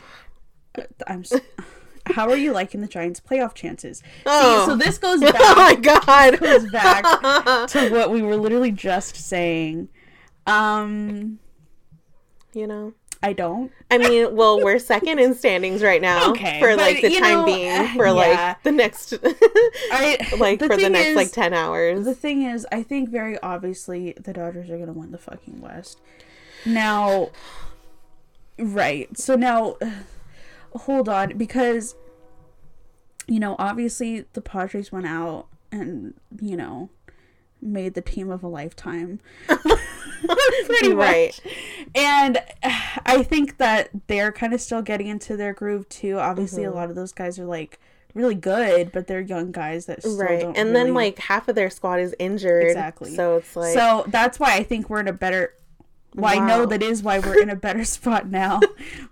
[0.78, 1.22] uh, I'm.
[1.22, 1.34] s
[2.08, 4.02] how are you liking the Giants' playoff chances?
[4.26, 4.66] Oh.
[4.66, 5.36] See, so this goes back.
[5.40, 6.40] oh my god.
[6.40, 7.04] goes back
[7.70, 9.90] to what we were literally just saying.
[10.48, 11.40] Um,
[12.54, 12.94] you know.
[13.24, 13.72] I don't.
[13.92, 17.46] I mean, well, we're second in standings right now Okay, for like the time know,
[17.46, 18.12] being eh, for yeah.
[18.12, 22.06] like the next I like the for the next is- like 10 hours.
[22.06, 25.62] The thing is, I think very obviously the Dodgers are going to win the fucking
[25.62, 26.00] West.
[26.66, 27.30] Now,
[28.58, 29.16] right.
[29.18, 29.78] So now,
[30.76, 31.96] hold on, because,
[33.28, 36.90] you know, obviously the Padres went out and, you know,
[37.62, 39.20] made the team of a lifetime.
[40.66, 40.98] Pretty much.
[40.98, 41.40] right.
[41.96, 42.38] And
[43.06, 46.20] I think that they're kind of still getting into their groove too.
[46.20, 46.74] Obviously, Mm-hmm.
[46.74, 47.80] a lot of those guys are like
[48.14, 50.44] really good, but they're young guys that still Right.
[50.56, 52.66] And then like half of their squad is injured.
[52.68, 53.16] Exactly.
[53.16, 55.54] So it's like so that's why I think we're in a better.
[56.14, 58.60] Well, I know that is why we're in a better spot now,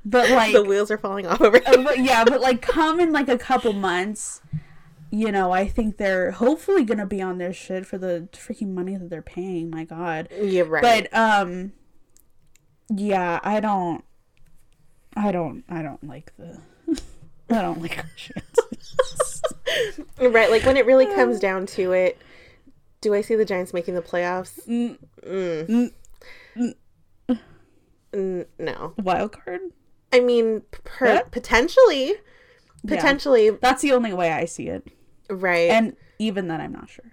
[0.03, 3.13] but like, the wheels are falling off over uh, but yeah, but like, come in
[3.13, 4.41] like a couple months,
[5.11, 8.95] you know, I think they're hopefully gonna be on their shit for the freaking money
[8.95, 9.69] that they're paying.
[9.69, 11.07] My God, Yeah, right.
[11.11, 11.73] but um,
[12.89, 14.03] yeah, I don't,
[15.15, 16.59] I don't, I don't like the,
[17.49, 19.41] I don't like our chances.
[20.19, 22.17] right, like when it really comes down to it,
[23.01, 24.59] do I see the Giants making the playoffs?
[24.67, 25.91] Mm, Mm.
[28.13, 28.93] N- no.
[28.97, 29.61] Wild card.
[30.11, 31.21] I mean, per- Yeah.
[31.29, 32.15] potentially,
[32.87, 34.87] potentially, That's the only way I see it,
[35.29, 37.05] right, and even then, I'm not sure.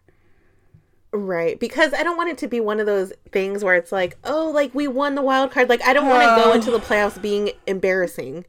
[1.12, 1.58] right.
[1.58, 4.50] Because I don't want it to be one of those things where it's like, oh,
[4.50, 5.68] like we won the wild card.
[5.68, 8.44] Like I don't want to go into the playoffs being embarrassing.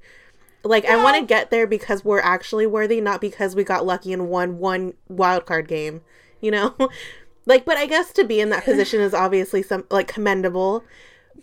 [0.63, 4.11] Like I want to get there because we're actually worthy, not because we got lucky
[4.11, 6.01] and won one wild card game.
[6.41, 6.75] You know,
[7.45, 7.65] like.
[7.65, 10.83] But I guess to be in that position is obviously some like commendable.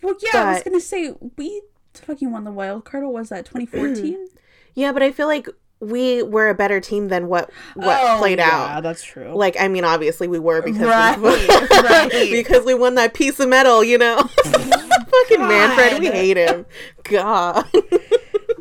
[0.02, 1.62] Well, yeah, I was gonna say we
[1.94, 3.04] fucking won the wild card.
[3.04, 4.28] Or was that 2014?
[4.76, 5.46] Yeah, but I feel like
[5.90, 8.82] we were a better team than what what played Oh, Yeah, out.
[8.82, 9.34] that's true.
[9.34, 11.46] Like, I mean, obviously we were because Right, we,
[11.80, 12.30] right.
[12.30, 14.16] because we won that piece of metal, you know.
[14.44, 16.66] Fucking Manfred, we hate him.
[17.04, 17.66] God,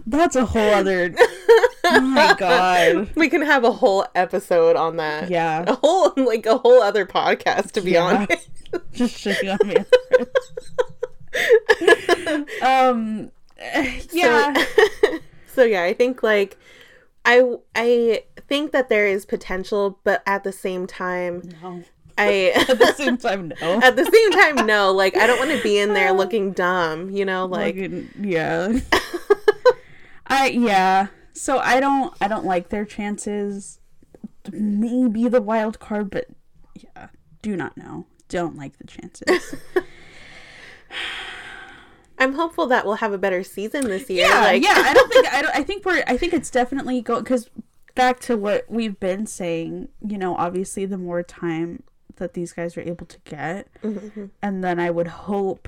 [0.05, 1.13] that's a whole other.
[1.85, 3.09] oh my god.
[3.15, 5.29] we can have a whole episode on that.
[5.29, 8.03] Yeah, a whole like a whole other podcast to be Yeah.
[8.03, 8.49] honest.
[8.93, 9.77] just shitting on me.
[12.61, 13.31] um.
[14.11, 14.53] Yeah.
[14.53, 15.19] So,
[15.55, 16.57] so yeah, I think like
[17.25, 17.43] I
[17.75, 21.83] I think that there is potential, but at the same time, no.
[22.17, 23.79] I At the same time, no.
[23.83, 27.09] at the same time no like i don't want to be in there looking dumb
[27.09, 28.79] you know like Like, yeah.
[30.27, 31.07] I yeah.
[31.33, 33.79] So I don't I don't like their chances.
[34.51, 36.27] Maybe the wild card, but
[36.75, 37.07] yeah,
[37.41, 38.05] do not know.
[38.29, 39.55] Don't like the chances.
[42.23, 44.73] I'm hopeful that we'll have a better season this year yeah, like yeah.
[44.75, 45.55] I don't think I don't.
[45.55, 46.03] I think we're.
[46.07, 47.49] I think it's definitely going because
[47.95, 49.89] back to what we've been saying.
[50.07, 51.83] You know, obviously, the more time
[52.17, 54.25] that these guys are able to get, Mm-hmm.
[54.41, 55.67] and then I would hope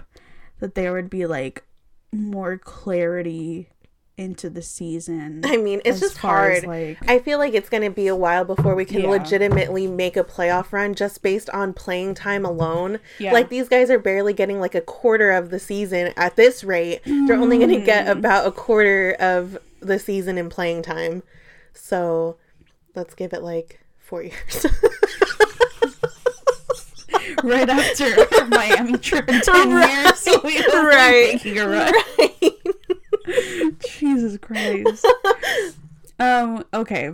[0.60, 1.64] that there would be like
[2.12, 3.70] more clarity
[4.18, 5.42] into the season.
[5.46, 8.46] i mean it's just hard like i feel like it's going to be a while
[8.46, 9.10] before we can Yeah.
[9.10, 13.34] legitimately make a playoff run just based on playing time alone Yeah.
[13.34, 17.02] like these guys are barely getting like a quarter of the season at this rate
[17.06, 18.12] they're only going to get Mm.
[18.20, 21.22] about a quarter of the season in playing time
[21.74, 22.38] so
[22.96, 24.66] let's give it like four years
[27.44, 28.16] right after
[28.48, 32.54] Miami trip in ten years, so are Right.
[33.98, 35.06] Jesus Christ.
[36.20, 36.64] um.
[36.74, 37.12] Okay.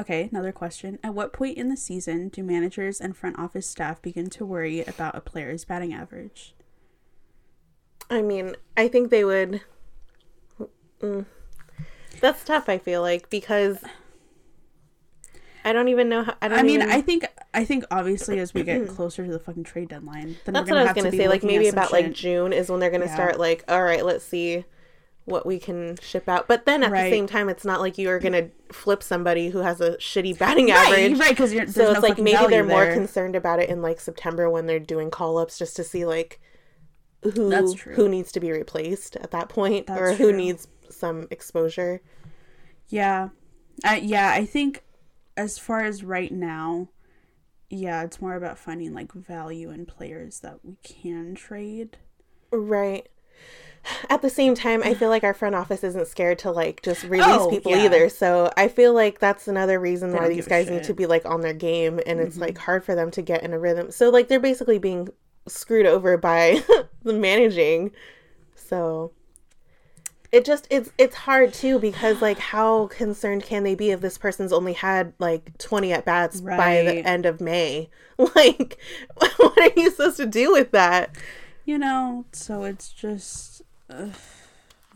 [0.00, 0.28] Okay.
[0.30, 4.30] Another question: At what point in the season do managers and front office staff begin
[4.30, 6.54] to worry about a player's batting average?
[8.10, 9.62] I mean, I think they would.
[11.00, 11.26] Mm.
[12.20, 12.68] That's tough.
[12.68, 13.78] I feel like because
[15.64, 16.34] I don't even know how.
[16.40, 16.58] I don't.
[16.58, 19.64] I mean, even- I think I think obviously as we get closer to the fucking
[19.64, 21.28] trade deadline, then that's we're what I was gonna say.
[21.28, 22.14] Like maybe about like shit.
[22.14, 23.14] June is when they're gonna Yeah.
[23.14, 23.38] start.
[23.38, 24.64] Like, all right, let's see
[25.26, 26.48] what we can ship out.
[26.48, 27.04] But then at Right.
[27.04, 30.36] the same time, it's not like you are gonna flip somebody who has a shitty
[30.38, 31.18] batting average.
[31.18, 31.28] right?
[31.30, 32.94] Because there's So no it's like maybe they're more there.
[32.94, 36.40] concerned about it in like September when they're doing call ups just to see like
[37.22, 37.94] who That's true.
[37.94, 40.36] who needs to be replaced at that point That's or who true.
[40.36, 42.00] needs some exposure.
[42.88, 43.28] Yeah.
[43.84, 44.82] I yeah, I think
[45.40, 46.88] as far as right now,
[47.68, 51.96] yeah, it's more about finding like value in players that we can trade.
[52.52, 53.08] Right.
[54.10, 57.04] at the same time, I feel like our front office isn't scared to like just
[57.04, 57.84] release Oh, people yeah.
[57.84, 58.08] either.
[58.08, 60.78] So I feel like that's another reason why these guys need.
[60.78, 60.86] Mm-hmm.
[60.86, 63.52] to be like on their game and it's like hard for them to get in
[63.54, 63.90] a rhythm.
[63.90, 65.08] So like they're basically being
[65.48, 66.62] screwed over by
[67.02, 67.92] the managing.
[68.54, 69.12] So
[70.32, 74.16] it just it's it's hard too because like how concerned can they be if this
[74.18, 77.88] person's only had like 20 at bats by the end of May?
[78.36, 78.78] Like
[79.38, 81.16] what are you supposed to do with that?
[81.64, 84.12] you know so it's just ugh,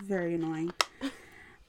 [0.03, 0.73] very annoying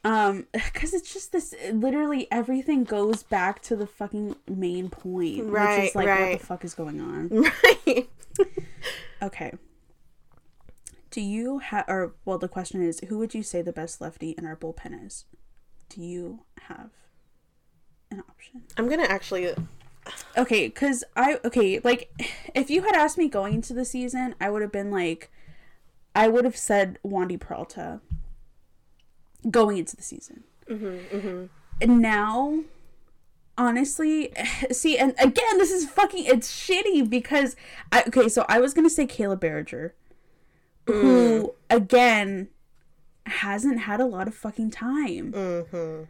[0.04, 5.47] um because it's just this literally everything goes back to the fucking main point which
[5.54, 8.10] Right, is like what the fuck is going on Right.
[9.21, 9.54] okay
[11.15, 14.32] do you have or well the question is who would you say the best lefty
[14.32, 15.23] in our bullpen is?
[15.88, 16.89] Do you have
[18.12, 18.63] an option?
[18.75, 19.54] I'm to actually
[20.38, 22.12] okay because i okay like
[22.54, 25.32] if you had asked me going into the season i would have been like
[26.13, 28.01] i would have said wandy peralta
[29.49, 30.43] going into the season.
[30.69, 31.45] Mm-hmm, mm-hmm.
[31.82, 32.60] And now
[33.58, 34.34] honestly
[34.71, 37.56] see and again this is fucking it's shitty because
[37.91, 39.93] i okay so i was gonna say Kayla caleb
[40.86, 42.50] Baragar, who again
[43.26, 45.32] hasn't had a lot of fucking time.
[45.32, 46.04] Mm-hmm.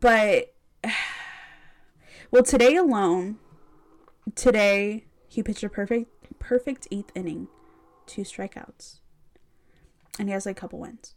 [0.00, 0.54] But
[2.30, 3.38] well today alone
[4.34, 7.48] today he pitched a perfect perfect eighth inning
[8.06, 9.00] two strikeouts.
[10.18, 11.14] And he has like a couple wins.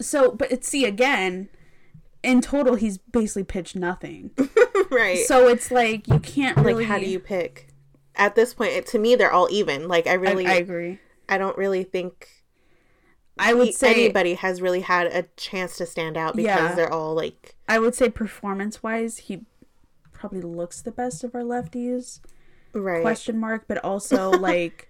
[0.00, 1.48] So but it's see again
[2.22, 4.30] in total he's basically pitched nothing.
[4.88, 5.26] Right.
[5.26, 7.68] so it's like you can't really like how do you pick?
[8.16, 9.88] At this point, it, to me, they're all even.
[9.88, 10.98] Like I I, really, I I, agree
[11.28, 12.28] I don't really think
[13.38, 16.74] i would say anybody has really had a chance to stand out because Yeah.
[16.74, 19.44] they're all like i would say performance wise he
[20.10, 22.20] probably looks the best of our lefties
[22.72, 23.02] right.
[23.02, 24.88] question mark but also like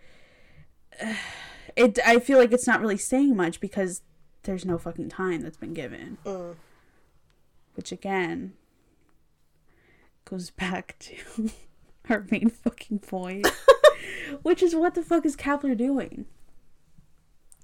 [1.77, 4.03] it i feel like it's not really saying much because
[4.45, 6.55] there's no fucking time that's been given Mm.
[7.75, 8.53] which again
[10.25, 11.51] goes back to
[12.09, 13.47] our main fucking point
[14.43, 16.27] which is what the fuck is Kapler doing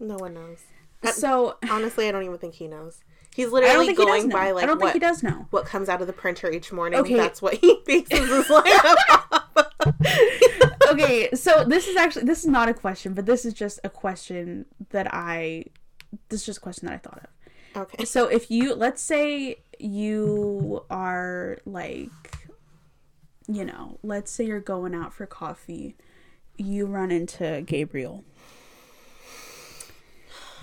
[0.00, 0.64] No one knows.
[1.12, 3.02] So Honestly, I don't even think he knows.
[3.35, 5.46] He's literally think he does going by like i don't what think he does know
[5.50, 7.00] what comes out of the printer each morning.
[7.00, 7.16] Okay.
[7.16, 9.68] That's what he bases his lineup off.
[10.90, 13.88] okay, so this is actually this is not a question, but this is just a
[13.88, 15.64] question that I
[16.28, 17.83] this is just a question that I thought of.
[17.83, 18.05] okay.
[18.05, 22.11] So if you let's say you are like
[23.54, 25.96] you know, let's say you're going out for coffee,
[26.56, 28.24] you run into Gabriel.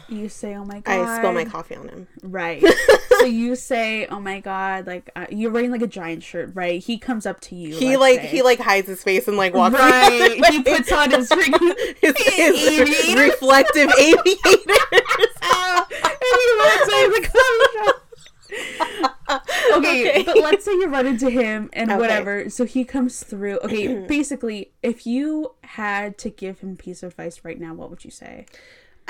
[0.07, 2.07] You say, "Oh my god." I spill my coffee on him.
[2.23, 2.63] Right.
[3.19, 6.81] so you say, "Oh my god," like uh, you're wearing like a giant shirt, right?
[6.81, 7.75] He comes up to you.
[7.75, 8.27] He like say.
[8.27, 10.43] he like hides his face and like walks Right.
[10.49, 13.21] He puts on his freaking his, his aviator.
[13.21, 15.35] reflective aviators.
[15.43, 15.85] and
[16.21, 19.18] he runs out of the coffee shop.
[19.75, 20.23] Okay, Okay.
[20.23, 21.99] but let's say you run into him and Okay.
[21.99, 22.49] whatever.
[22.49, 23.59] So he comes through.
[23.69, 28.03] Okay, basically, if you had to give him piece of advice right now, what would
[28.03, 28.45] you say?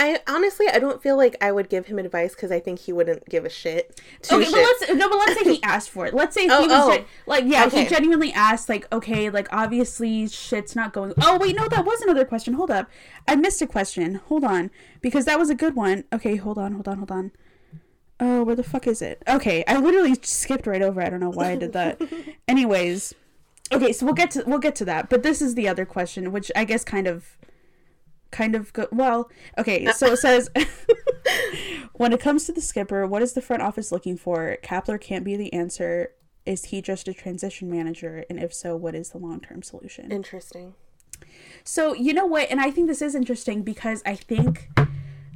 [0.02, 2.94] I honestly, I don't feel like I would give him advice because I think he
[2.94, 4.00] wouldn't give a shit.
[4.32, 6.14] Okay, but let's no, but let's say he asked for it.
[6.14, 6.96] Let's say Oh, he was oh.
[6.96, 7.84] gen- like, yeah, Okay.
[7.84, 11.14] he genuinely asked, like, okay, like obviously shit's not going.
[11.22, 12.54] Oh wait, no, that was another question.
[12.54, 12.90] Hold up,
[13.28, 14.16] I missed a question.
[14.16, 16.06] Hold on, because that was a good one.
[16.14, 17.32] Okay, hold on, hold on, hold on.
[18.20, 19.24] Oh, where the fuck is it?
[19.28, 21.02] Okay, I literally skipped right over.
[21.02, 22.02] I don't know why I did that.
[22.48, 23.14] Anyways,
[23.72, 25.10] okay, so we'll get to we'll get to that.
[25.10, 27.38] But this is the other question, which I guess kind of,
[28.32, 29.30] kind of go well.
[29.58, 30.50] Okay, so it says.
[32.00, 34.58] When it comes to the skipper, what is the front office looking for?
[34.64, 36.14] Kapler can't be the answer.
[36.46, 38.24] Is he just a transition manager?
[38.30, 40.10] And if so, what is the long term solution?
[40.10, 40.76] Interesting.
[41.66, 42.50] So, you know what?
[42.50, 44.70] And I think this is interesting because I think,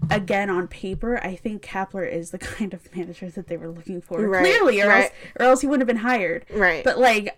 [0.10, 4.02] again, on paper, I think Kapler is the kind of manager that they were looking
[4.02, 4.20] for.
[4.28, 5.04] Right, Clearly, or, right.
[5.04, 6.46] else, or else he wouldn't have been hired.
[6.52, 6.84] Right.
[6.84, 7.38] But, like,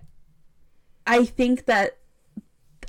[1.08, 1.97] I think that,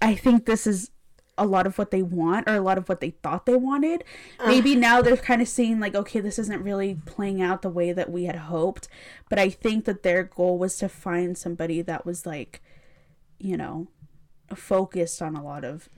[0.00, 0.90] I think this is
[1.38, 4.04] a lot of what they want or a lot of what they thought they wanted.
[4.46, 7.92] Maybe now they're kind of seeing like okay this isn't really playing out the way
[7.92, 8.88] that we had hoped,
[9.28, 12.62] but I think that their goal was to find somebody that was like
[13.38, 13.88] you know
[14.54, 15.88] focused on a lot of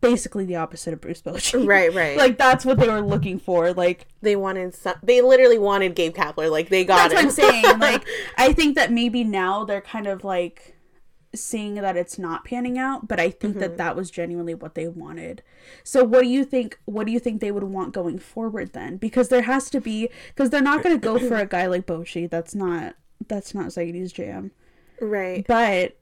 [0.00, 1.64] basically the opposite of Bruce Bochy.
[1.66, 2.16] Right, right.
[2.16, 3.72] Like that's what they were looking for.
[3.72, 4.96] Like they wanted some.
[5.02, 6.50] They literally wanted Gabe Kapler.
[6.50, 7.24] Like they got that's what.
[7.24, 7.64] I'm saying.
[7.80, 8.04] Like
[8.36, 10.74] I think that maybe now they're kind of like
[11.34, 13.60] seeing that it's not panning out, but I think Mm-hmm.
[13.60, 15.42] that that was genuinely what they wanted.
[15.84, 18.96] So what do you think what do you think they would want going forward then?
[18.96, 21.86] Because there has to be because they're not going to go for a guy like
[21.86, 22.28] Bochy.
[22.30, 22.94] That's not
[23.28, 24.50] that's not Zaidi's jam.
[25.00, 25.44] right.
[25.46, 25.96] But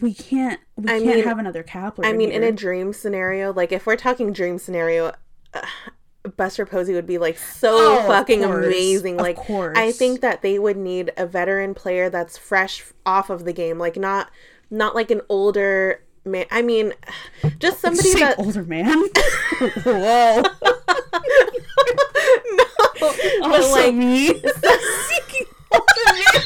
[0.00, 2.04] we can't we I can't mean- have another Kapler.
[2.06, 5.12] I mean, in a dream scenario, like if we're talking dream scenario,
[5.54, 5.62] uh,
[6.36, 7.70] Buster Posey would be like so
[8.00, 9.14] Oh, fucking amazing.
[9.14, 9.78] Of Like, course.
[9.78, 13.78] I think that they would need a veteran player that's fresh off of the game,
[13.78, 14.30] like not
[14.70, 16.46] not like an older man.
[16.50, 16.92] I mean,
[17.60, 18.98] just somebody that older man.
[19.84, 20.42] Whoa.
[23.00, 24.26] but Also like me.
[24.26, 26.42] Seeking older man.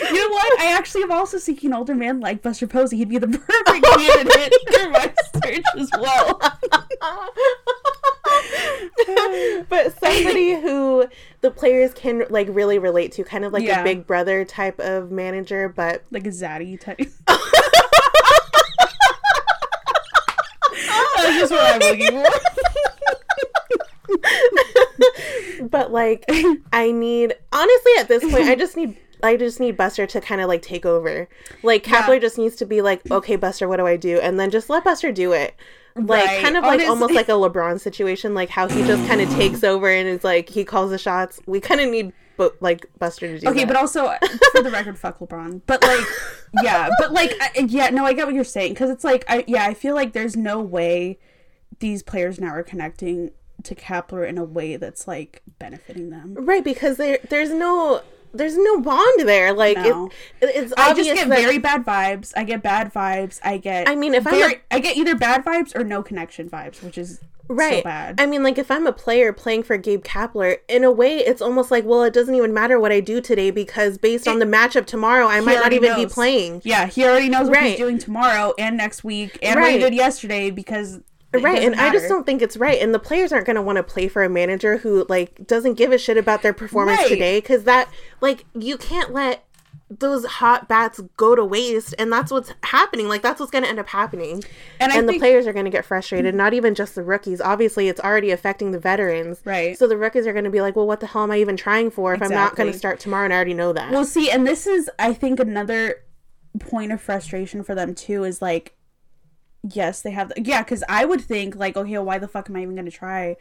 [0.00, 0.60] You know what?
[0.60, 2.96] I actually am also seeking older man like Buster Posey.
[2.98, 3.48] He'd be the perfect
[3.86, 5.12] oh candidate for my
[5.44, 6.38] search as well.
[9.68, 11.06] but somebody who
[11.40, 13.80] the players can like really relate to, kind of like Yeah.
[13.80, 16.98] a big brother type of manager, but Like a zaddy type.
[21.16, 22.30] That's just what I'm looking for.
[25.68, 26.24] but like
[26.72, 30.40] I need honestly at this point I just need I just need Buster to kind
[30.40, 31.28] of like take over.
[31.62, 32.18] Like Kapler Yeah.
[32.20, 34.18] just needs to be like, okay, Buster, what do I do?
[34.20, 35.54] And then just let Buster do it.
[35.94, 36.42] Like Right.
[36.42, 39.28] kind of like Honestly- almost like a LeBron situation, like how he just kind of
[39.30, 41.40] takes over and is like he calls the shots.
[41.46, 43.66] We kind of need but like Buster to do Okay, that.
[43.68, 44.18] but also uh,
[44.52, 45.60] for the record, fuck LeBron.
[45.66, 46.04] But like,
[46.62, 49.44] yeah, but like, I, yeah, no, I get what you're saying because it's like, I
[49.46, 51.18] yeah, I feel like there's no way
[51.78, 53.32] these players now are connecting
[53.64, 56.34] to Kapler in a way that's like benefiting them.
[56.34, 58.00] right because there there's no
[58.34, 59.52] there's no bond there.
[59.52, 60.06] Like No.
[60.40, 62.32] it, it's I just get very bad vibes.
[62.36, 63.40] I get bad vibes.
[63.44, 63.88] I get.
[63.88, 66.96] I mean, if I'm a- I get either bad vibes or no connection vibes, which
[66.98, 67.78] is right.
[67.78, 68.20] so bad.
[68.20, 71.42] I mean, like if I'm a player playing for Gabe Kapler, in a way, it's
[71.42, 74.46] almost like, well, it doesn't even matter what I do today because based on the
[74.46, 76.62] matchup tomorrow, I might not even be playing.
[76.64, 77.70] yeah, he already knows what Right.
[77.70, 81.00] he's doing tomorrow and next week and what he did yesterday because.
[81.34, 82.80] Right, and I just don't think it's right.
[82.80, 85.74] And the players aren't going to want to play for a manager who like doesn't
[85.74, 87.08] give a shit about their performance Right.
[87.08, 87.88] today because that
[88.20, 89.44] like you can't let
[89.88, 93.68] those hot bats go to waste and that's what's happening like that's what's going to
[93.68, 94.42] end up happening
[94.80, 97.42] And I and the players are going to get frustrated not even just the rookies
[97.42, 99.76] obviously it's already affecting the veterans Right.
[99.78, 101.58] so the rookies are going to be like well what the hell am i even
[101.58, 104.06] trying for if i'm not going to start tomorrow and i already know that Well,
[104.06, 105.96] see, and this is, I think, another
[106.58, 108.74] point of frustration for them too is like,
[109.62, 112.48] yes, they have, the, yeah, because I would think like, okay, well, why the fuck
[112.48, 113.36] am I even gonna try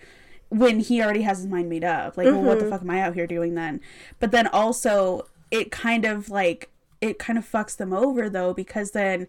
[0.50, 2.18] when he already has his mind made up?
[2.18, 2.72] Like, well, what the mm-hmm.
[2.72, 3.82] fuck am I out here doing then?
[4.20, 6.70] But then also, it kind of like
[7.00, 9.28] it kind of fucks them over though because then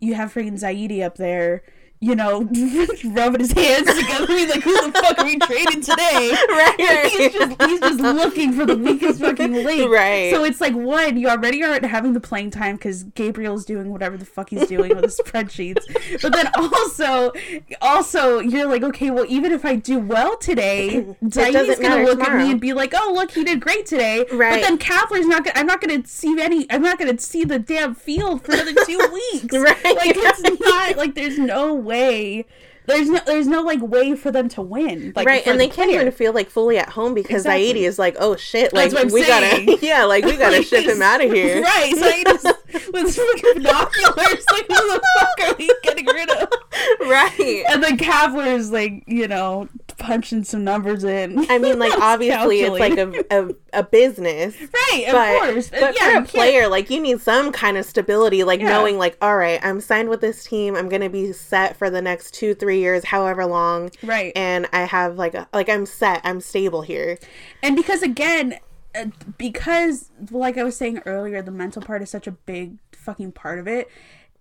[0.00, 1.62] you have freaking Zaidi up there.
[1.98, 2.40] You know,
[3.04, 7.10] rubbing his hands together, he's like, "Who the fuck are we trading today?" Right.
[7.10, 9.90] he's just he's just looking for the weakest fucking link.
[9.90, 10.30] Right.
[10.32, 14.16] So it's like one, you already aren't having the playing time because Gabriel's doing whatever
[14.16, 16.22] the fuck he's doing with the spreadsheets.
[16.22, 17.32] But then also,
[17.80, 22.36] also you're like, okay, well, even if I do well today, Zaidi's gonna look at
[22.36, 24.24] me and be like, oh, look, he did great today.
[24.32, 24.60] Right.
[24.60, 25.58] But then Kapler's not gonna.
[25.58, 26.70] I'm not gonna see any.
[26.70, 29.56] I'm not gonna see the damn field for another two weeks.
[29.56, 29.84] Right.
[29.84, 32.44] Like it's not like there's no way.
[32.86, 35.12] There's no there's no like way for them to win.
[35.16, 37.72] Like right and the they can't even feel like fully at home because Exactly.
[37.74, 39.66] Zaidi is like oh shit like That's what I'm we saying.
[39.66, 42.52] gotta yeah like we gotta ship him out of here Right, so
[42.92, 46.48] with fucking binoculars, like who the fuck are we getting rid of?
[47.00, 49.68] right And then Kapler's like, you know,
[49.98, 51.50] punching some numbers in.
[51.50, 55.70] I mean, like obviously it's like a, a, a business, right, of but course.
[55.70, 58.68] but yeah, for a can't- player, like you need some kind of stability, like Yeah.
[58.68, 62.02] knowing, like, all right, I'm signed with this team, I'm gonna be set for the
[62.02, 64.32] next two, three years, however long, Right.
[64.36, 67.18] and I have like a like I'm set, I'm stable here.
[67.62, 68.58] And because again,
[68.96, 69.06] Uh,
[69.38, 73.58] because like I was saying earlier, the mental part is such a big fucking part
[73.58, 73.88] of it.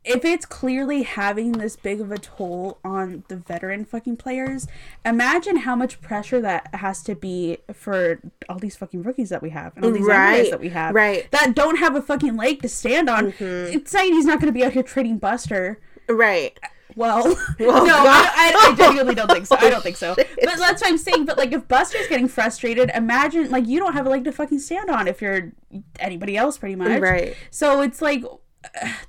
[0.03, 4.67] If it's clearly having this big of a toll on the veteran fucking players,
[5.03, 9.49] imagine how much pressure that has to be for all these fucking rookies that we
[9.49, 11.29] have and all these Right, MLAs that we have right.
[11.31, 13.31] that don't have a fucking leg to stand on.
[13.31, 13.77] Mm-hmm.
[13.77, 15.79] It's saying he's not going to be out here trading Buster.
[16.07, 16.59] Right.
[16.95, 17.23] Well,
[17.59, 17.95] Well, no.
[17.97, 19.57] I, I, I genuinely don't think so.
[19.59, 20.15] I don't think so.
[20.15, 21.25] But that's what I'm saying.
[21.25, 24.59] But like, if Buster's getting frustrated, imagine like you don't have a leg to fucking
[24.59, 25.51] stand on if you're
[25.99, 27.01] anybody else, pretty much.
[27.01, 27.35] Right.
[27.51, 28.23] So it's like,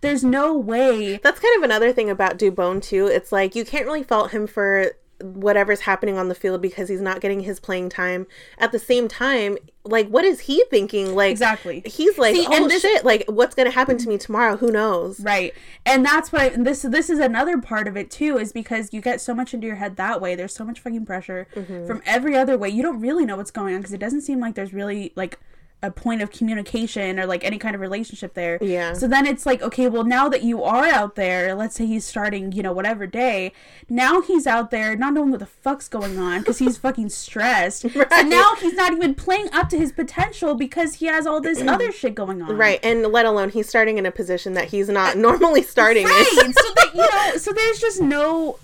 [0.01, 1.17] there's no way.
[1.19, 3.07] That's kind of another thing about Dubón too.
[3.07, 7.01] It's like you can't really fault him for whatever's happening on the field because he's
[7.01, 8.27] not getting his playing time.
[8.59, 11.15] At the same time, like what is he thinking?
[11.15, 11.83] Like Exactly.
[11.87, 13.05] He's like, See, oh and this- shit!
[13.05, 14.57] Like what's gonna happen to me tomorrow?
[14.57, 15.21] Who knows?
[15.21, 15.55] Right.
[15.85, 19.21] And that's why this this is another part of it too is because you get
[19.21, 20.35] so much into your head that way.
[20.35, 21.87] There's so much fucking pressure Mm-hmm.
[21.87, 22.69] from every other way.
[22.69, 25.39] You don't really know what's going on because it doesn't seem like there's really like
[25.83, 28.59] a point of communication or like any kind of relationship there.
[28.63, 28.95] Yeah.
[28.95, 32.05] So then it's like, okay, well now that you are out there, let's say he's
[32.05, 33.53] starting, you know, whatever day,
[33.89, 37.85] now he's out there not knowing what the fuck's going on because he's fucking stressed.
[37.95, 38.11] Right.
[38.11, 41.61] So now he's not even playing up to his potential because he has all this
[41.61, 42.57] other shit going on.
[42.57, 46.27] Right, and let alone he's starting in a position that he's not normally starting Right.
[46.45, 46.53] in.
[46.55, 47.01] so that you
[47.33, 48.59] know, so there's just no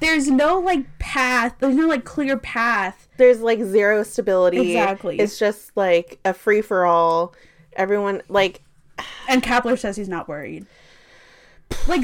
[0.00, 3.08] there's no like path, there's no like clear path.
[3.16, 4.72] There's like zero stability.
[4.72, 5.18] Exactly.
[5.18, 7.34] It's just like a free for all.
[7.74, 8.62] Everyone like
[9.28, 10.66] And Kapler says he's not worried.
[11.86, 12.02] Like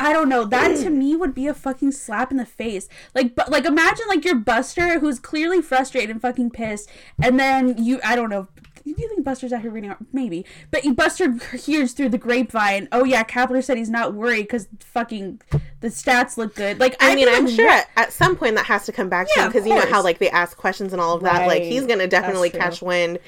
[0.00, 0.44] I don't know.
[0.44, 2.88] That to me would be a fucking slap in the face.
[3.14, 6.88] Like, but like imagine like your Buster who's clearly frustrated and fucking pissed,
[7.22, 8.48] and then you I don't know.
[8.84, 9.90] Do you think Buster's out here reading?
[9.90, 9.98] art?
[10.12, 12.88] Maybe, but you Buster hears through the grapevine.
[12.90, 15.40] Oh yeah, Kapler said he's not worried because fucking
[15.80, 16.80] the stats look good.
[16.80, 17.88] Like I I'd mean, I'm sure what?
[17.96, 20.02] at, at some point that has to come back to him because you know how
[20.02, 21.46] like they ask questions and all of that.
[21.46, 23.18] Like he's gonna definitely catch wind.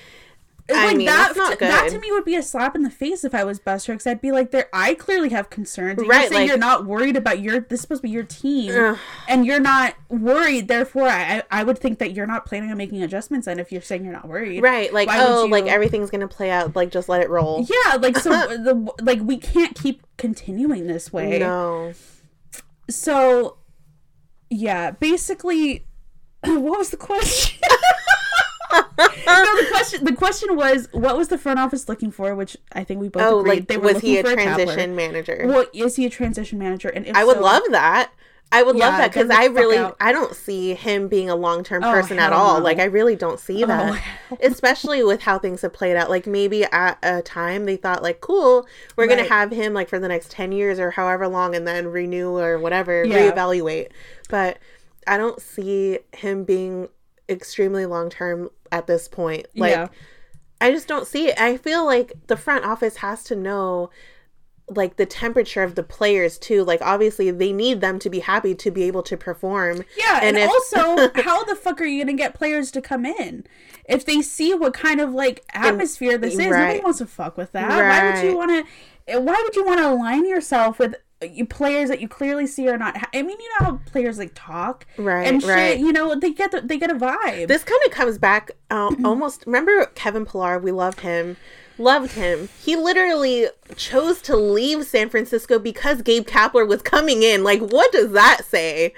[0.71, 1.93] I like mean, that, that's not that good.
[1.93, 4.23] to me would be a slap in the face if I was Buster, because I'd
[4.23, 5.99] be like, "There, I clearly have concerns.
[5.99, 7.61] And Right, You're saying like- you're not worried about your.
[7.61, 8.99] This is supposed to be your team, Ugh.
[9.29, 10.69] and you're not worried.
[10.69, 13.47] Therefore, I, I would think that you're not planning on making adjustments.
[13.47, 16.29] And if you're saying you're not worried, Right, like Why oh, you- like everything's gonna
[16.29, 16.75] play out.
[16.75, 17.67] Like just let it roll.
[17.69, 21.41] yeah, like so, the like we can't keep continuing this way.
[21.41, 21.93] No,
[22.89, 23.59] So,
[24.49, 25.87] yeah, basically,
[26.45, 27.61] what was the question?
[28.75, 32.85] no, the question the question was what was the front office looking for, which I
[32.85, 34.91] think we both oh, agreed like they were was looking he a for a transition
[34.93, 34.97] Kapler.
[34.97, 35.45] manager?
[35.47, 36.89] Well, is he a transition manager?
[36.89, 38.13] And if I would so- love that.
[38.53, 39.97] I would love that because I really, out.
[40.01, 42.59] I don't see him being a long term Oh, person at all.
[42.59, 42.63] no.
[42.65, 44.01] Like I really don't see oh, that,
[44.31, 46.09] Oh, especially with how things have played out.
[46.09, 48.65] Like maybe at a time they thought like, cool,
[48.97, 51.89] we're gonna have him like for the next ten years or however long, and then
[51.89, 53.33] renew or whatever, Yeah.
[53.33, 53.89] reevaluate.
[54.29, 54.59] But
[55.05, 56.89] I don't see him being
[57.29, 59.47] extremely long term at this point.
[59.57, 59.89] Like yeah,
[60.61, 61.41] I just don't see it.
[61.41, 63.91] I feel like the front office has to know
[64.71, 66.65] like the temperature of the players too.
[66.65, 69.85] Like obviously they need them to be happy to be able to perform.
[69.99, 73.05] yeah, and, and if- also, how the fuck are you gonna get players to come
[73.05, 73.45] in
[73.87, 76.39] if they see what kind of like atmosphere this is?
[76.39, 77.69] Nobody wants to fuck with that.
[77.69, 78.67] Why would you want
[79.07, 79.21] to?
[79.21, 80.95] Why would you want to align yourself with?
[81.33, 82.97] You players that you clearly see are not.
[82.97, 85.51] Ha- I mean, you know how players like talk, Right, And shit.
[85.51, 85.79] right.
[85.79, 87.49] You know, they get the, they get a vibe.
[87.49, 89.45] This kind of comes back uh, almost.
[89.47, 90.59] Remember Kevin Pillar?
[90.59, 91.37] We loved him.
[91.77, 92.49] Loved him.
[92.63, 97.43] He literally chose to leave San Francisco because Gabe Kapler was coming in.
[97.43, 98.95] Like, what does that say?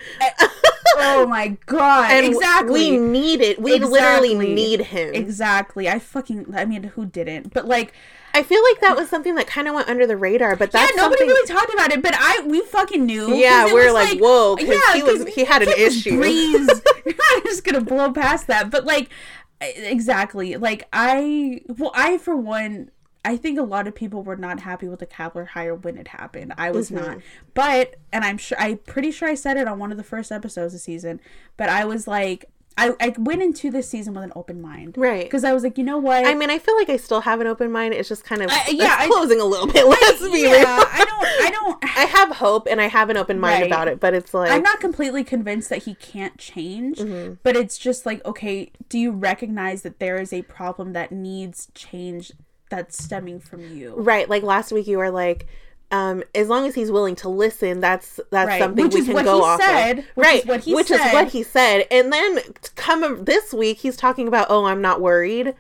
[0.99, 2.11] oh my god!
[2.11, 2.91] And exactly.
[2.93, 3.61] we need it.
[3.61, 5.15] We literally need him.
[5.15, 5.89] Exactly.
[5.89, 6.55] I fucking.
[6.55, 7.55] I mean, who didn't?
[7.55, 7.95] But like,
[8.37, 10.57] I feel like that was something that kind of went under the radar.
[10.57, 11.29] But that's yeah, nobody something.
[11.35, 12.03] really talked about it.
[12.03, 13.35] But I, we fucking knew.
[13.35, 16.17] Yeah, we're like, whoa, 'cause he was- he had an you can't just issue.
[16.21, 16.67] Breeze.
[17.07, 18.71] Not just gonna blow past that.
[18.71, 19.09] But like,
[19.61, 20.57] exactly.
[20.57, 22.91] Like I, well, I for one.
[23.25, 26.07] I think a lot of people were not happy with the Kapler hire when it
[26.09, 26.53] happened.
[26.57, 27.05] I was Mm-hmm.
[27.05, 27.19] not.
[27.55, 30.31] But and I'm sure I'm pretty sure I said it on one of the first
[30.31, 31.21] episodes of the season,
[31.57, 32.45] but I was like
[32.79, 34.97] I, I went into this season with an open mind.
[34.99, 35.25] Right.
[35.25, 36.27] Because I was like, you know what?
[36.27, 37.95] I mean, I feel like I still have an open mind.
[37.95, 39.87] It's just kind of I- yeah, I- closing a little bit.
[39.87, 40.67] Let's be yeah, real.
[40.67, 43.67] I don't I don't I have hope and I have an open mind Right.
[43.71, 47.35] about it, but it's like I'm not completely convinced that he can't change, Mm-hmm.
[47.43, 51.69] but it's just like, okay, do you recognize that there is a problem that needs
[51.75, 52.33] change
[52.69, 53.95] that's stemming from you?
[53.97, 54.29] right.
[54.29, 55.47] Like last week, you were like,
[55.91, 58.61] um, as long as he's willing to listen, that's that's Right.
[58.61, 60.05] something Which we is can go off said, of.
[60.15, 62.41] which is right, what he which is what he said, and then
[62.75, 65.55] come this week, he's talking about, oh, I'm not worried.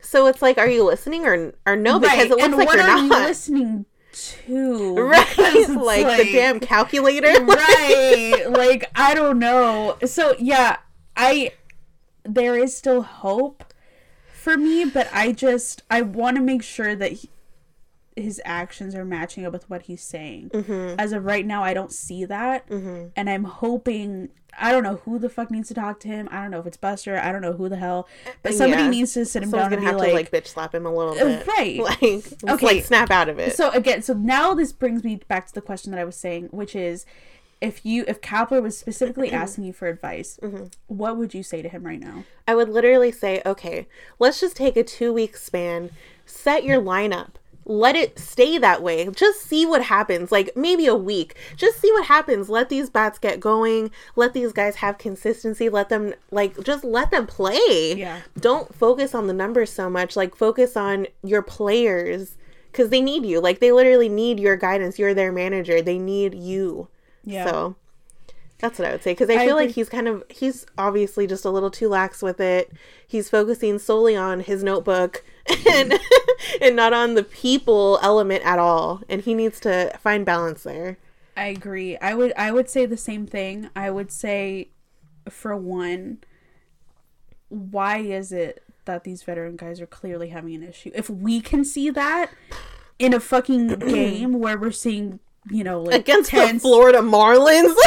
[0.00, 1.98] So it's like, are you listening or or no?
[1.98, 2.26] Because right.
[2.26, 3.28] it looks and like what you're are you not.
[3.28, 4.94] listening to?
[4.96, 7.26] Right, it's like, the damn calculator.
[7.44, 8.44] right.
[8.48, 9.96] Like I don't know.
[10.06, 10.76] So yeah,
[11.16, 11.52] I
[12.24, 13.64] there is still hope
[14.32, 17.30] for me, but I just I want to make sure that he,
[18.16, 20.50] his actions are matching up with what he's saying.
[20.50, 20.94] Mm-hmm.
[21.00, 24.28] As of right now, I don't see that, and I'm hoping.
[24.56, 26.28] I don't know who the fuck needs to talk to him.
[26.30, 27.18] I don't know if it's Buster.
[27.18, 28.06] I don't know who the hell,
[28.44, 28.88] but somebody Yeah.
[28.90, 30.86] needs to sit him Someone's down and have be to like, like bitch slap him
[30.86, 31.80] a little bit, right.
[31.80, 32.00] Like,
[32.54, 32.64] Okay.
[32.66, 33.56] like snap out of it.
[33.56, 36.50] So again, so now this brings me back to the question that I was saying,
[36.52, 37.04] which is
[37.60, 40.66] if you if Kapler was specifically asking you for advice, Mm-hmm.
[40.86, 42.22] what would you say to him right now?
[42.46, 43.88] I would literally say, okay,
[44.20, 45.90] let's just take a two week span,
[46.26, 47.30] set your lineup,
[47.66, 49.08] let it stay that way.
[49.10, 50.30] Just see what happens.
[50.30, 51.34] Like maybe a week.
[51.56, 52.48] Just see what happens.
[52.48, 53.90] Let these bats get going.
[54.16, 55.68] Let these guys have consistency.
[55.68, 57.94] Let them, like, just let them play.
[57.96, 58.20] Yeah.
[58.38, 60.16] Don't focus on the numbers so much.
[60.16, 62.36] Like, focus on your players
[62.70, 63.40] because they need you.
[63.40, 64.98] Like, they literally need your guidance.
[64.98, 65.80] You're their manager.
[65.80, 66.88] They need you.
[67.24, 67.46] Yeah.
[67.46, 67.76] So
[68.58, 71.26] That's what I would say because I, I feel like he's kind of he's obviously
[71.26, 72.72] just a little too lax with it.
[73.06, 75.24] He's focusing solely on his notebook
[75.70, 75.98] and
[76.60, 79.02] and not on the people element at all.
[79.08, 80.98] And he needs to find balance there.
[81.36, 81.96] I agree.
[81.98, 83.70] I would I would say the same thing.
[83.74, 84.68] I would say
[85.28, 86.18] for one
[87.48, 90.90] why is it that these veteran guys are clearly having an issue?
[90.94, 92.30] If we can see that
[92.98, 97.74] in a fucking game where we're seeing, you know, like Against the Florida Marlins.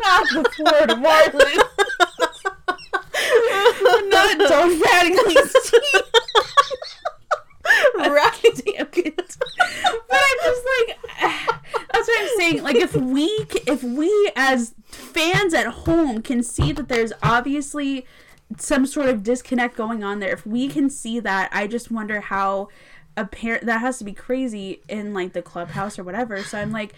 [0.00, 1.64] not the Florida Marlins.
[4.08, 6.02] not Don Mattingly's team.
[7.96, 8.42] right.
[8.66, 9.36] Damn it.
[10.08, 10.98] But I'm just like,
[11.92, 12.62] that's what I'm saying.
[12.62, 13.26] Like, if we,
[13.66, 18.06] if we as fans at home can see that there's obviously
[18.56, 22.20] some sort of disconnect going on there, if we can see that, I just wonder
[22.20, 22.68] how
[23.16, 26.42] apparent that has to be crazy in like the clubhouse or whatever.
[26.42, 26.94] So I'm like,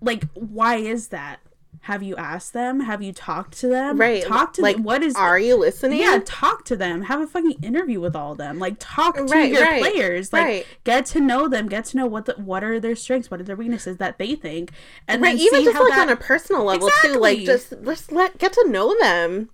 [0.00, 1.40] like, why is that?
[1.82, 2.80] Have you asked them?
[2.80, 3.98] Have you talked to them?
[3.98, 4.22] Right.
[4.22, 4.84] Talk to like, them.
[4.84, 6.00] What is Are you listening?
[6.00, 7.02] yeah, talk to them.
[7.02, 8.58] Have a fucking interview with all of them.
[8.58, 10.32] Like talk to Right, your right, players.
[10.32, 10.66] Like right.
[10.84, 11.66] get to know them.
[11.68, 14.34] Get to know what the what are their strengths, what are their weaknesses that they
[14.34, 14.72] think,
[15.06, 16.08] and Right, then even see just how like that.
[16.08, 17.14] on a personal level too.
[17.14, 19.48] Like just just let get to know them.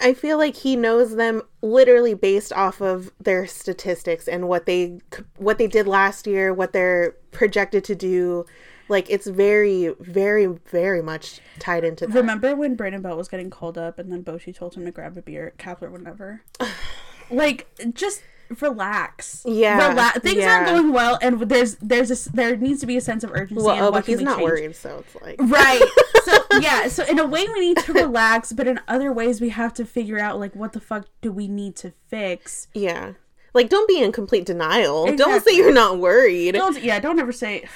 [0.00, 4.98] I feel like he knows them literally based off of their statistics and what they
[5.36, 8.44] what they did last year, what they're projected to do.
[8.88, 12.14] Like it's very, very, very much tied into that.
[12.14, 15.16] Remember when Brandon Belt was getting called up, and then Bochy told him to grab
[15.16, 15.54] a beer.
[15.58, 16.42] Kapler would never.
[17.30, 18.22] like just
[18.60, 19.42] relax.
[19.44, 20.18] Yeah, relax.
[20.20, 20.56] Things yeah.
[20.56, 23.62] aren't going well, and there's there's a there needs to be a sense of urgency.
[23.62, 24.50] well, and oh, what but he's not change.
[24.50, 25.82] worried, so it's like Right.
[26.26, 29.50] So yeah, so in a way we need to relax, but in other ways we
[29.50, 32.66] have to figure out like what the fuck do we need to fix.
[32.74, 33.12] yeah.
[33.54, 35.14] Like don't be in complete denial.
[35.16, 36.54] Don't say you're not worried.
[36.54, 37.68] Don't yeah, don't ever say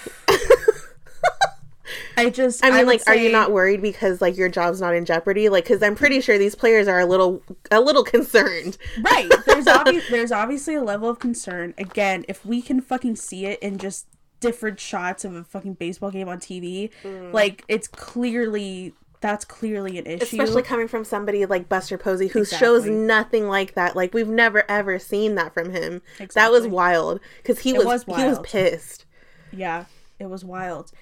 [2.16, 4.94] I just I mean, would like, are you not worried because like your job's not
[4.94, 5.48] in jeopardy?
[5.48, 8.76] Like, because I'm pretty sure these players are a little, a little concerned.
[9.02, 9.30] right?
[9.46, 9.64] There's
[10.10, 11.74] there's obviously a level of concern.
[11.78, 14.06] Again, if we can fucking see it in just
[14.40, 17.32] different shots of a fucking baseball game on TV, Mm.
[17.32, 20.22] like it's clearly that's clearly an issue.
[20.24, 23.94] Especially coming from somebody like Buster Posey, who shows nothing like that.
[23.94, 26.00] Like we've never ever seen that from him.
[26.34, 29.04] That was wild because he was, was he was pissed.
[29.52, 29.84] Yeah,
[30.18, 30.92] it was wild.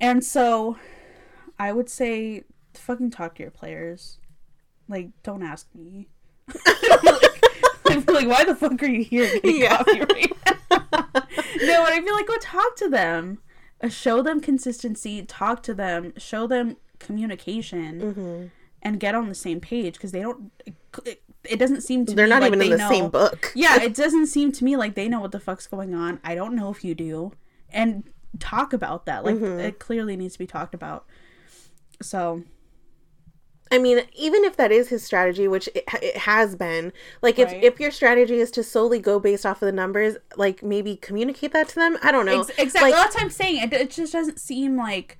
[0.00, 0.76] And so
[1.58, 4.18] I would say fucking talk to your players.
[4.88, 6.08] Like, don't ask me.
[6.50, 9.82] Feel like, why the fuck are you here Yeah.
[9.86, 10.32] right
[10.70, 13.38] no, but I feel like go talk to them.
[13.82, 18.46] Uh, show them consistency, talk to them, show them communication, Mm-hmm.
[18.82, 20.50] and get on the same page because they don't.
[21.04, 22.88] It, it doesn't seem to They're not like even in the know.
[22.88, 23.52] same book.
[23.54, 26.18] Yeah, it doesn't seem to me like they know what the fuck's going on.
[26.24, 27.32] I don't know if you do.
[27.70, 28.04] And
[28.38, 29.24] talk about that.
[29.24, 29.60] Like Mm-hmm.
[29.60, 31.06] it clearly needs to be talked about.
[32.02, 32.42] So,
[33.72, 37.48] I mean, even if that is his strategy, which it, it has been, like if,
[37.50, 37.64] Right.
[37.64, 41.52] if your strategy is to solely go based off of the numbers, like maybe communicate
[41.52, 41.96] that to them.
[42.02, 42.40] I don't know.
[42.40, 42.90] ex- exactly.
[42.92, 43.62] Like, That's what I'm saying.
[43.62, 45.18] It, it just doesn't seem like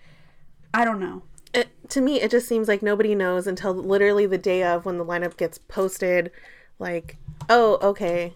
[0.72, 1.22] I don't know.
[1.52, 4.98] it, to me, it just seems like nobody knows until literally the day of when
[4.98, 6.30] the lineup gets posted.
[6.80, 7.16] Like,
[7.48, 8.34] oh, okay.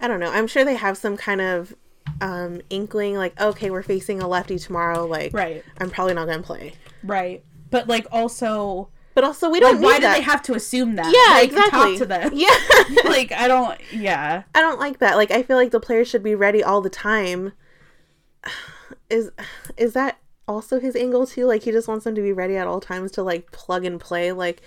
[0.00, 0.30] I don't know.
[0.32, 1.74] I'm sure they have some kind of
[2.20, 5.64] um inkling like okay we're facing a lefty tomorrow like Right.
[5.78, 7.44] i'm probably not gonna play Right.
[7.70, 10.96] But like also but also we don't like, why need do they have to assume
[10.96, 11.06] that?
[11.06, 12.30] yeah like, exactly Talk to them.
[12.34, 12.48] yeah
[13.04, 14.42] like I don't yeah.
[14.54, 15.16] I don't like that.
[15.16, 17.52] Like I feel like the players should be ready all the time.
[19.10, 19.30] Is
[19.76, 21.46] is that also his angle too?
[21.46, 24.00] Like he just wants them to be ready at all times to like plug and
[24.00, 24.32] play.
[24.32, 24.62] Like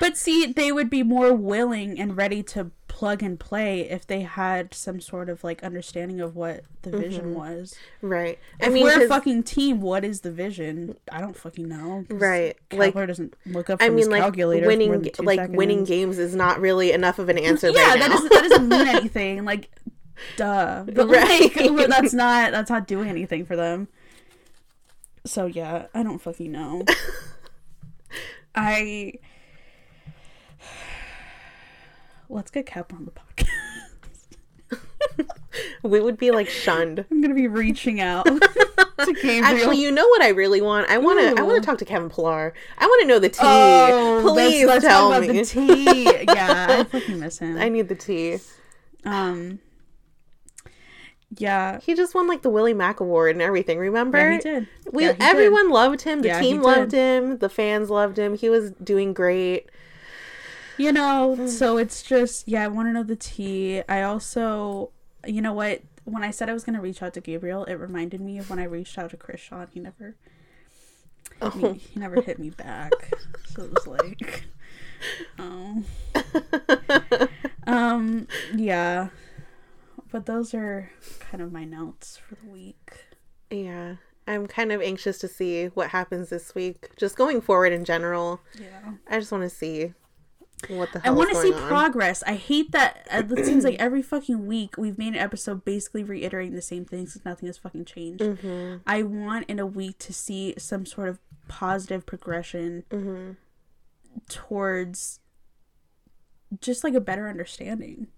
[0.00, 4.20] But see, they would be more willing and ready to plug and play if they
[4.20, 7.56] had some sort of like understanding of what the vision mm-hmm.
[7.58, 7.74] was.
[8.00, 8.38] right.
[8.62, 10.96] I If mean, we're a fucking team, what is the vision?
[11.10, 12.04] I don't fucking know.
[12.08, 16.20] Right, like- Kapler doesn't look up from I mean, his like winning, like winning games
[16.20, 17.68] is not really enough of an answer.
[17.68, 19.44] Yeah, right that doesn't that doesn't mean anything.
[19.44, 19.70] Like,
[20.36, 20.84] duh.
[20.94, 21.50] But Right.
[21.56, 23.88] like, that's not that's not doing anything for them.
[25.26, 26.84] So yeah, I don't fucking know.
[28.54, 29.14] I
[32.28, 33.48] let's get Cap on the podcast.
[35.82, 37.04] we would be like shunned.
[37.10, 38.40] I'm gonna be reaching out to
[39.14, 39.44] Gabriel.
[39.44, 40.88] Actually, you know what I really want?
[40.90, 41.40] I want to.
[41.40, 42.52] I want to talk to Kevin Pillar.
[42.78, 43.38] I want to know the tea.
[43.42, 45.40] Oh, Please let's, let's tell talk about me.
[45.42, 46.04] the tea.
[46.26, 47.58] Yeah, I fucking miss him.
[47.58, 48.38] I need the tea.
[49.04, 49.60] um,
[51.36, 53.78] yeah, He just won like the Willie Mac Award and everything.
[53.78, 54.18] Remember?
[54.18, 54.68] yeah, he did.
[54.92, 55.22] We Yeah, he did.
[55.28, 56.22] everyone loved him.
[56.22, 57.38] The Yeah, team loved him.
[57.38, 58.36] The fans loved him.
[58.36, 59.68] He was doing great.
[60.76, 62.64] You know, so it's just yeah.
[62.64, 63.82] I want to know the tea.
[63.88, 64.90] I also,
[65.26, 65.82] you know what?
[66.04, 68.58] When I said I was gonna reach out to Gabriel, it reminded me of when
[68.58, 70.16] I reached out to Chris and He never,
[71.40, 72.92] I mean, he never hit me back.
[73.46, 74.44] So it was like,
[75.38, 75.82] oh.
[77.66, 79.08] Um, yeah.
[80.10, 82.92] But those are kind of my notes for the week.
[83.50, 83.96] yeah.
[84.26, 86.90] I'm kind of anxious to see what happens this week.
[86.96, 88.40] Just going forward in general.
[88.58, 88.94] Yeah.
[89.06, 89.92] I just want to see
[90.68, 91.60] what the I want to see on.
[91.68, 92.22] progress.
[92.26, 96.04] I hate that uh, it seems like every fucking week we've made an episode basically
[96.04, 98.22] reiterating the same things because nothing has fucking changed.
[98.22, 98.76] Mm-hmm.
[98.86, 103.32] I want in a week to see some sort of positive progression Mm-hmm.
[104.28, 105.20] towards
[106.60, 108.08] just like a better understanding.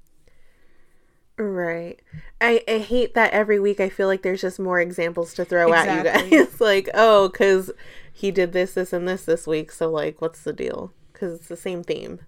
[1.39, 2.01] Right.
[2.41, 5.73] I, I hate that every week I feel like there's just more examples to throw
[5.73, 5.97] at
[6.31, 6.61] you guys.
[6.61, 7.71] like, oh, because
[8.11, 9.71] he did this, this, and this this week.
[9.71, 10.93] So, like, what's the deal?
[11.13, 12.21] Because it's the same theme.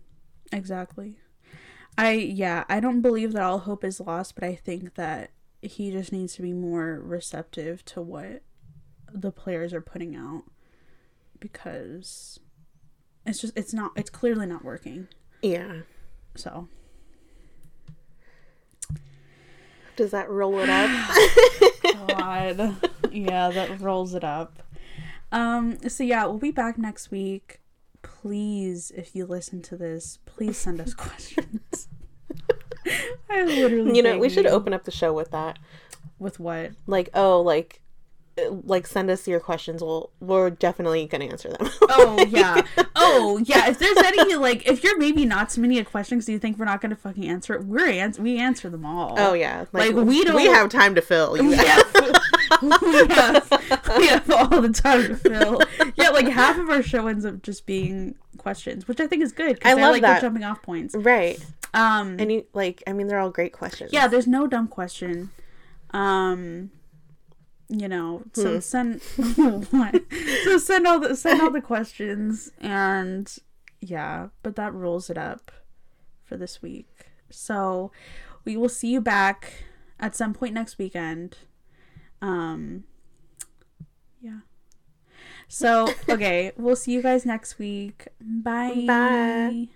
[0.52, 1.16] Exactly.
[1.96, 5.30] I yeah, I don't believe that all hope is lost, but I think that
[5.60, 8.42] he just needs to be more receptive to what
[9.12, 10.44] the players are putting out
[11.40, 12.38] because
[13.26, 15.08] it's just it's not it's clearly not working.
[15.42, 15.80] Yeah.
[16.36, 16.68] So,
[19.96, 20.88] Does that roll it up?
[22.08, 22.76] God.
[23.10, 24.62] yeah, that rolls it up.
[25.32, 27.60] Um so yeah, we'll be back next week.
[28.02, 31.88] Please, if you listen to this, please send us questions.
[33.30, 35.58] I literally you know, we should open up the show with that.
[36.18, 36.72] with what?
[36.86, 37.80] Like, oh, like,
[38.38, 39.82] uh, like send us your questions.
[39.82, 41.68] We'll we're definitely gonna answer them.
[41.82, 42.62] Oh yeah.
[42.96, 43.68] Oh yeah.
[43.68, 46.64] If there's any like, if you're maybe not submitting a question because you think we're
[46.64, 49.14] not gonna fucking answer it, we're ans- we answer them all.
[49.18, 49.66] oh yeah.
[49.72, 51.36] Like, we don't- We have time to fill.
[51.36, 51.54] You
[52.62, 52.68] we
[53.14, 55.60] have, we have all the time to fill.
[55.96, 59.32] Yeah, like half of our show ends up just being questions, which I think is
[59.32, 60.20] good I because love like that.
[60.20, 60.94] jumping off points.
[60.94, 61.38] right.
[61.74, 62.16] Um.
[62.18, 63.92] And you like, I mean, they're all great questions.
[63.92, 65.30] yeah, there's no dumb question.
[65.90, 66.70] Um.
[67.70, 68.60] You know, so Hmm.
[68.60, 69.02] send
[69.70, 70.02] what?
[70.44, 73.30] so send all the send all the questions and
[73.80, 75.52] yeah, but that rolls it up
[76.24, 76.88] for this week.
[77.28, 77.92] So
[78.46, 79.52] we will see you back
[80.00, 81.36] at some point next weekend.
[82.20, 82.84] Um
[84.20, 84.40] yeah.
[85.48, 88.08] So, okay, we'll see you guys next week.
[88.20, 88.84] Bye.
[88.86, 89.68] Bye.